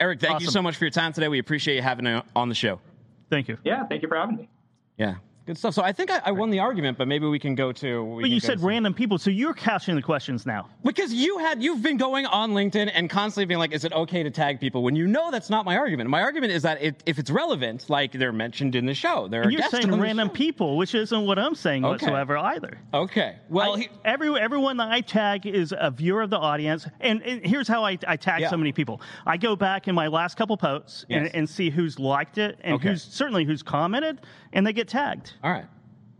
[0.00, 0.44] Erik, thank awesome.
[0.44, 1.28] you so much for your time today.
[1.28, 2.78] We appreciate you having you on the show.
[3.30, 3.56] Thank you.
[3.64, 4.50] Yeah, thank you for having me.
[4.98, 5.14] Yeah.
[5.46, 5.74] Good stuff.
[5.74, 8.18] So I think I, I won the argument, but maybe we can go to.
[8.20, 10.68] but you said random people, so you're casting the questions now.
[10.84, 14.22] Because you had you've been going on LinkedIn and constantly being like, "Is it okay
[14.22, 16.10] to tag people?" When you know that's not my argument.
[16.10, 19.42] My argument is that it, if it's relevant, like they're mentioned in the show, they're
[19.42, 21.92] and you're saying random people, which isn't what I'm saying okay.
[21.92, 22.78] whatsoever either.
[22.92, 23.36] Okay.
[23.48, 27.22] Well, I, he, every everyone that I tag is a viewer of the audience, and,
[27.22, 28.50] and here's how I, I tag yeah.
[28.50, 29.00] so many people.
[29.26, 31.26] I go back in my last couple posts yes.
[31.26, 32.90] and, and, see who's liked it and okay.
[32.90, 34.20] who's certainly who's commented,
[34.52, 35.29] and they get tagged.
[35.42, 35.66] All right.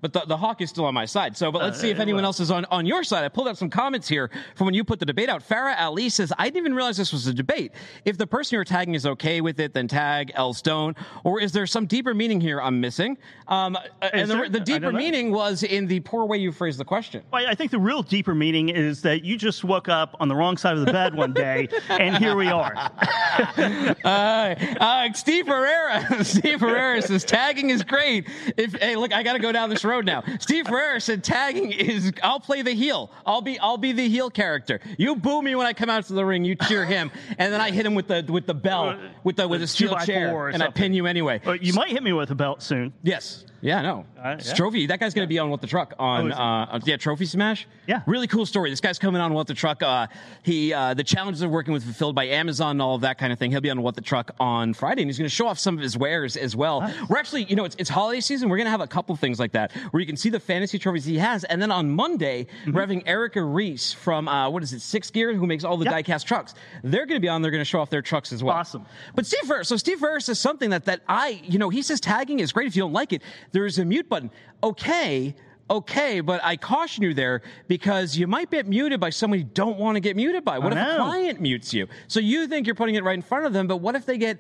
[0.01, 1.37] But the, the hawk is still on my side.
[1.37, 3.25] So, but let's uh, see if anyone else is on, on your side.
[3.25, 5.47] I pulled out some comments here from when you put the debate out.
[5.47, 7.73] Farah Ali says, I didn't even realize this was a debate.
[8.05, 10.97] If the person you're tagging is okay with it, then tag L Stone.
[11.25, 13.19] Or is there some deeper meaning here I'm missing?
[13.49, 17.23] Um, and the, the, deeper meaning was in the poor way you phrased the question.
[17.33, 20.37] Well, I think the real deeper meaning is that you just woke up on the
[20.37, 22.73] wrong side of the bed one day, and here we are.
[24.05, 26.25] uh, uh, Steve Herrera.
[26.25, 28.29] Steve Herrera says, tagging is great.
[28.57, 30.23] If Hey, look, I got to go down this road now.
[30.39, 33.11] Steve Ferrer said tagging is I'll play the heel.
[33.27, 34.81] I'll be I'll be the heel character.
[34.97, 37.61] You boo me when I come out to the ring, you cheer him, and then
[37.61, 40.49] I hit him with the with the bell uh, with the with a steel chair,
[40.49, 41.41] and I pin you anyway.
[41.45, 42.93] Uh, you might hit me with a belt soon.
[43.03, 43.45] Yes.
[43.63, 44.07] Yeah, no.
[44.19, 44.55] Uh, yeah.
[44.55, 44.87] Trophy.
[44.87, 47.67] That guy's going to be on What the Truck on, oh, uh, yeah, Trophy Smash.
[47.87, 48.03] Yeah.
[48.07, 48.71] Really cool story.
[48.71, 49.83] This guy's coming on What the Truck.
[49.83, 50.07] Uh,
[50.43, 53.33] he, uh, the challenges of working with fulfilled by Amazon and all of that kind
[53.33, 53.51] of thing.
[53.51, 55.77] He'll be on What the Truck on Friday, and he's going to show off some
[55.77, 56.81] of his wares as well.
[56.81, 57.09] Nice.
[57.09, 58.49] We're actually, you know, it's, it's holiday season.
[58.49, 60.79] We're going to have a couple things like that where you can see the fantasy
[60.79, 61.45] trophies he has.
[61.45, 62.73] And then on Monday, mm-hmm.
[62.73, 65.85] we're having Erica Reese from, uh, what is it, Six Gear, who makes all the
[65.85, 66.07] yep.
[66.07, 66.55] diecast trucks.
[66.83, 67.43] They're going to be on.
[67.43, 68.57] They're going to show off their trucks as well.
[68.57, 68.87] Awesome.
[69.15, 72.01] But Steve Ferris, so Steve Ferris says something that, that I, you know, he says
[72.01, 73.23] tagging is great if you don't like it.
[73.53, 74.31] There is a mute button
[74.63, 75.35] okay,
[75.71, 79.79] okay, but I caution you there because you might get muted by someone you don't
[79.79, 80.59] want to get muted by.
[80.59, 81.87] What if a client mutes you?
[82.09, 84.19] So you think you're putting it right in front of them, but what if they
[84.19, 84.39] get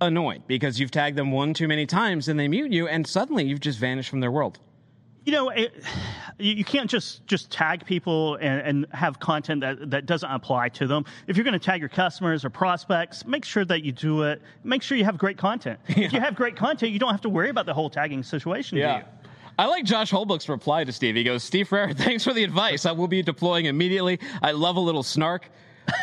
[0.00, 3.44] annoyed because you've tagged them one too many times and they mute you and suddenly
[3.44, 4.60] you've just vanished from their world?
[5.28, 5.74] You know, it,
[6.38, 10.86] you can't just just tag people and, and, have content that, that doesn't apply to
[10.86, 11.04] them.
[11.26, 14.40] If you're going to tag your customers or prospects, make sure that you do it.
[14.64, 15.80] Make sure you have great content.
[15.86, 16.06] Yeah.
[16.06, 18.78] If you have great content, you don't have to worry about the whole tagging situation.
[18.78, 19.02] Yeah.
[19.58, 21.14] I like Josh Holbrook's reply to Steve.
[21.14, 22.86] He goes, Steve Ferrer, thanks for the advice.
[22.86, 24.20] I will be deploying immediately.
[24.40, 25.50] I love a little snark.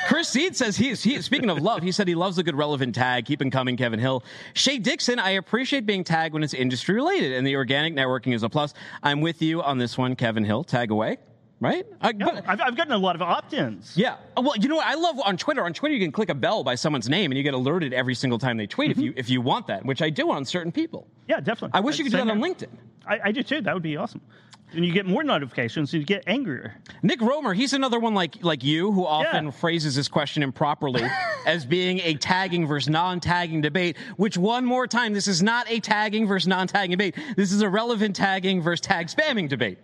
[0.07, 2.95] Chris Seed says he's he speaking of love, he said he loves a good relevant
[2.95, 3.25] tag.
[3.25, 4.23] Keep them coming, Kevin Hill.
[4.53, 8.43] Shay Dixon, I appreciate being tagged when it's industry related, and the organic networking is
[8.43, 8.73] a plus.
[9.03, 10.63] I'm with you on this one, Kevin Hill.
[10.63, 11.17] Tag away.
[11.61, 11.85] Right?
[12.01, 13.95] I, Yeah, but- I've, I've gotten a lot of opt-ins.
[13.95, 14.17] yeah.
[14.35, 14.85] Well, you know what?
[14.85, 15.63] I love on Twitter.
[15.63, 18.13] On Twitter, you can click a bell by someone's name, and you get alerted every
[18.13, 19.19] single time they tweet if you mm-hmm.
[19.19, 21.07] if you want that, which I do on certain people.
[21.29, 21.71] Yeah, definitely.
[21.73, 22.41] I wish you could do that on.
[22.41, 22.67] LinkedIn.
[23.07, 23.61] I, I do too.
[23.61, 24.19] That would be awesome.
[24.73, 26.75] And you get more notifications, and you get angrier.
[27.01, 29.51] Nick Romer, he's another one like like you who often Yeah.
[29.51, 31.03] phrases this question improperly
[31.45, 33.95] as being a tagging versus non-tagging debate.
[34.17, 37.15] Which one more time, this is not a tagging versus non-tagging debate.
[37.37, 39.77] This is a relevant tagging versus tag spamming debate.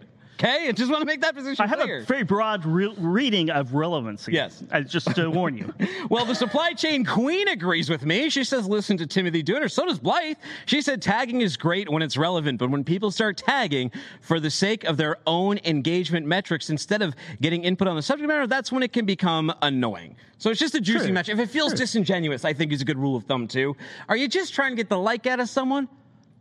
[0.44, 2.00] Okay, I just want to make that position I have clear.
[2.00, 4.32] a very broad re- reading of relevancy.
[4.32, 4.64] Yes.
[4.72, 5.72] I, just to warn you.
[6.10, 8.30] Well, the supply chain queen agrees with me.
[8.30, 9.72] She says, listen to Timothy Dooner.
[9.72, 10.36] So does Blythe.
[10.66, 14.50] She said, tagging is great when it's relevant, but when people start tagging for the
[14.50, 18.72] sake of their own engagement metrics instead of getting input on the subject matter, that's
[18.74, 20.18] when it can become annoying.
[20.38, 21.30] So it's just a juicy match.
[21.30, 23.78] If it feels disingenuous, I think is a good rule of thumb too.
[24.10, 25.88] Are you just trying to get the like out of someone?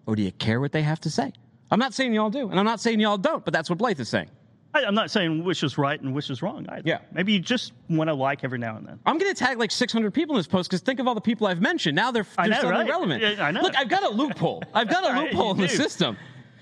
[0.07, 1.33] Or do you care what they have to say?
[1.71, 4.01] I'm not saying y'all do, and I'm not saying y'all don't, but that's what Blythe
[4.01, 4.29] is saying.
[4.73, 6.83] I, I'm not saying which is right and which is wrong either.
[6.85, 6.99] Yeah.
[7.13, 9.01] Maybe you just want to like every now and then.
[9.05, 11.21] I'm going to tag like 600 people in this post because think of all the
[11.21, 11.97] people I've mentioned.
[11.97, 12.89] Now they're, they're know, right?
[12.89, 13.21] relevant.
[13.23, 13.63] Yeah, I know.
[13.63, 14.63] Look, I've got a loophole.
[14.73, 16.17] I've got a loophole in the system.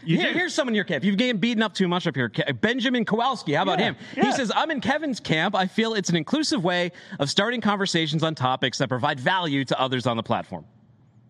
[0.05, 1.05] Here- here's someone in your camp.
[1.05, 2.33] You've getting beaten up too much up here.
[2.63, 3.53] Benjamin Kowalski.
[3.53, 3.97] How about Yeah, him?
[4.23, 5.55] He says, I'm in Kevin's camp.
[5.55, 9.79] I feel it's an inclusive way of starting conversations on topics that provide value to
[9.79, 10.65] others on the platform.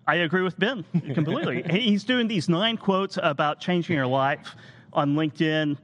[0.09, 1.63] I agree with Ben completely.
[1.71, 4.57] He's doing these nine quotes about changing your life
[4.95, 5.77] on LinkedIn.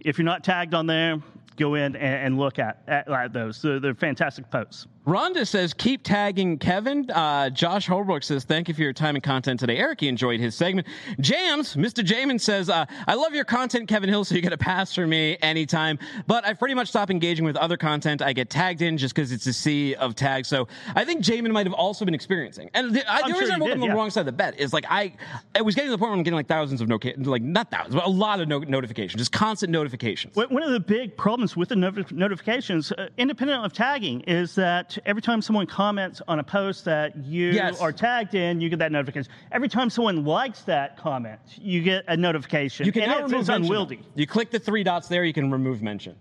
[0.00, 1.22] If you're not tagged on there,
[1.56, 3.60] go in and, and look at, at, at those.
[3.60, 4.86] They're, they're fantastic posts.
[5.08, 7.10] Rhonda says, keep tagging Kevin.
[7.10, 9.78] Uh, Josh Holbrook says, thank you for your time and content today.
[9.78, 10.86] Erik, he enjoyed his segment.
[11.18, 12.04] Jams, Mr.
[12.04, 15.06] Jamin says, uh, I love your content, Kevin Hill, so you get a pass for
[15.06, 15.98] me anytime.
[16.26, 18.20] But I've pretty much stopped engaging with other content.
[18.20, 20.46] I get tagged in just because it's a sea of tags.
[20.46, 22.68] So I think Jamin might have also been experiencing.
[22.74, 23.92] And the, I, I'm the reason he I'm on did, the yeah.
[23.94, 25.14] wrong side of the bet is like I,
[25.54, 27.70] I was getting to the point where I'm getting like thousands of, no, like not
[27.70, 30.36] thousands, but a lot of no, notifications, just constant notifications.
[30.36, 34.97] One of the big problems with the notif- notifications, uh, independent of tagging, is that
[35.06, 37.80] every time someone comments on a post that you Yes.
[37.80, 39.30] are tagged in, you get that notification.
[39.52, 42.86] Every time someone likes that comment, you get a notification.
[42.86, 43.54] You can and now remove mention.
[43.54, 44.00] unwieldy.
[44.14, 46.16] You click the three dots there, you can remove mention.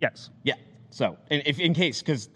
[0.00, 0.30] Yes.
[0.42, 0.54] Yeah.
[0.90, 2.28] So, in, if in case, because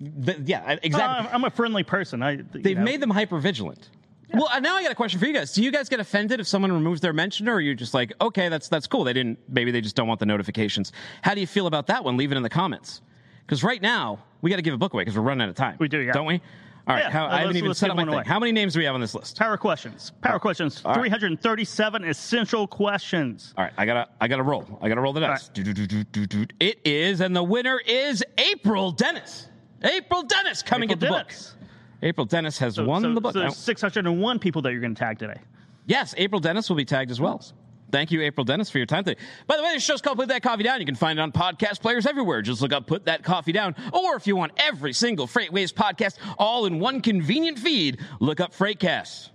[0.44, 1.28] yeah, exactly.
[1.28, 2.22] Uh, I'm a friendly person.
[2.22, 2.82] I, They've know.
[2.84, 3.90] made them hyper vigilant.
[4.32, 5.52] Well, uh, now I got a question for you guys.
[5.52, 8.12] Do you guys get offended if someone removes their mention, or are you just like,
[8.20, 9.04] okay, that's that's cool?
[9.04, 9.38] They didn't.
[9.48, 10.92] Maybe they just don't want the notifications.
[11.22, 12.16] How do you feel about that one?
[12.16, 13.02] Leave it in the comments.
[13.46, 15.54] Because right now we got to give a book away because we're running out of
[15.54, 15.76] time.
[15.78, 16.12] We do, yeah.
[16.12, 16.40] Don't we?
[16.88, 17.04] All right.
[17.04, 18.14] Yeah, how, I haven't even set up my thing.
[18.14, 18.22] away.
[18.24, 19.36] How many names do we have on this list?
[19.38, 20.12] Power questions.
[20.22, 20.82] Power questions.
[20.84, 20.94] right.
[20.94, 23.52] 337 essential questions.
[23.56, 24.78] All right, I gotta, I gotta roll.
[24.80, 25.50] I gotta roll the dice.
[25.56, 26.52] right.
[26.60, 29.48] It is, and the winner is April Dennis.
[29.82, 31.50] April Dennis coming April at the Dennis.
[31.50, 31.68] book.
[32.02, 33.32] April Dennis has won so, the book.
[33.32, 35.40] So Now- 601 people that you're going to tag today.
[35.86, 37.42] Yes, April Dennis will be tagged as well.
[37.90, 39.20] Thank you, April Dennis, for your time today.
[39.46, 40.80] By the way, this show's called Put That Coffee Down.
[40.80, 42.42] You can find it on podcast players everywhere.
[42.42, 43.74] Just look up Put That Coffee Down.
[43.92, 48.52] Or if you want every single FreightWaves podcast all in one convenient feed, look up
[48.52, 49.30] Freightcast.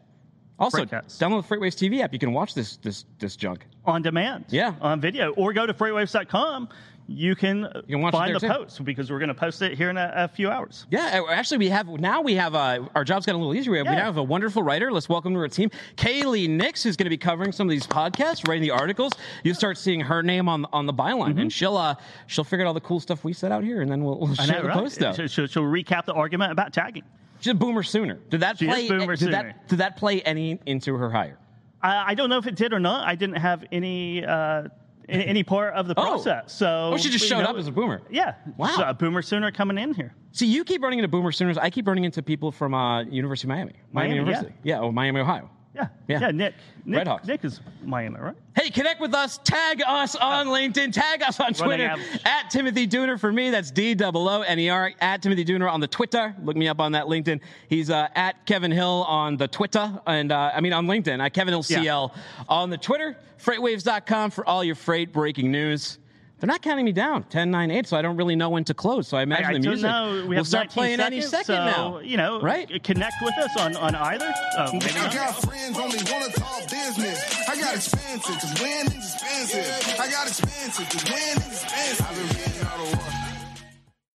[0.60, 1.18] Also, Freightcast.
[1.18, 2.14] download the FreightWaves TV app.
[2.14, 3.66] You can watch this this this junk.
[3.86, 4.46] on demand.
[4.50, 4.76] Yeah.
[4.82, 5.32] On video.
[5.34, 6.70] Or go to freightwaves.com.
[7.08, 8.48] You can, You can find the too.
[8.48, 10.86] post because we're going to post it here in a, a few hours.
[10.90, 13.72] Yeah, actually, we have now we have uh, our job's gotten a little easier.
[13.72, 14.92] We have, we now have a wonderful writer.
[14.92, 17.86] Let's welcome to our team, Kaylee Nix, who's going to be covering some of these
[17.86, 19.12] podcasts, writing the articles.
[19.44, 21.96] You start seeing her name on on the byline, and she'll uh,
[22.28, 24.30] she'll figure out all the cool stuff we set out here, and then we'll, we'll
[24.30, 24.46] Mm-hmm.
[24.46, 24.78] Share know, the right?
[24.78, 25.16] post out.
[25.16, 27.04] She'll, she'll- she'll recap the argument about tagging.
[27.42, 28.20] She's a boomer sooner.
[28.30, 28.88] Did that She play?
[28.88, 29.32] did sooner.
[29.32, 31.38] that did that play any into her hire?
[31.82, 33.08] I, I don't know if it did or not.
[33.08, 34.66] I didn't have any uh,
[35.10, 36.02] any, any part of the Oh.
[36.04, 36.54] process.
[36.54, 38.02] So Oh, she just showed know, up as a boomer.
[38.10, 38.36] Yeah.
[38.58, 38.68] Wow.
[38.76, 40.14] So a boomer sooner coming in here.
[40.32, 41.58] See, you keep running into boomer sooners.
[41.58, 44.54] I keep running into people from uh, University of Miami, Miami, Miami, University.
[44.64, 45.50] Yeah, or Miami, Ohio.
[45.74, 45.88] Yeah.
[46.08, 46.32] Yeah.
[46.32, 46.54] Nick.
[46.84, 47.26] Nick, Redhawks.
[47.26, 48.36] Nick is Miami, right?
[48.56, 49.40] Hey, connect with us.
[49.44, 50.92] Tag us on LinkedIn.
[50.92, 51.96] Tag us on Twitter
[52.26, 53.18] at Timothy Dooner.
[53.20, 56.36] For me, that's D O O N E R at Timothy Dooner on the Twitter.
[56.44, 57.40] Look me up on that LinkedIn.
[57.70, 61.24] He's uh, at Kevin Hill on the Twitter, and uh, I mean on LinkedIn.
[61.24, 61.82] At Kevin Hill Yeah.
[61.84, 62.16] CL
[62.50, 63.16] on the Twitter.
[63.42, 66.00] Freightwaves.com for all your freight breaking news.
[66.42, 68.74] They're not counting me down, 10, 9, 8, so I don't really know when to
[68.74, 69.08] close.
[69.08, 70.26] So I imagine I, I the music know.
[70.28, 72.00] We will start 19 playing any second so, now.
[72.00, 72.84] You know, right?
[72.84, 74.34] Connect with us on, on either.
[74.58, 75.14] Oh, maybe I not.
[75.14, 77.48] got friends only wanna talk business.
[77.48, 80.00] I got expensive, cause winning's expensive.
[80.00, 83.01] I got expensive, cause winning's expensive.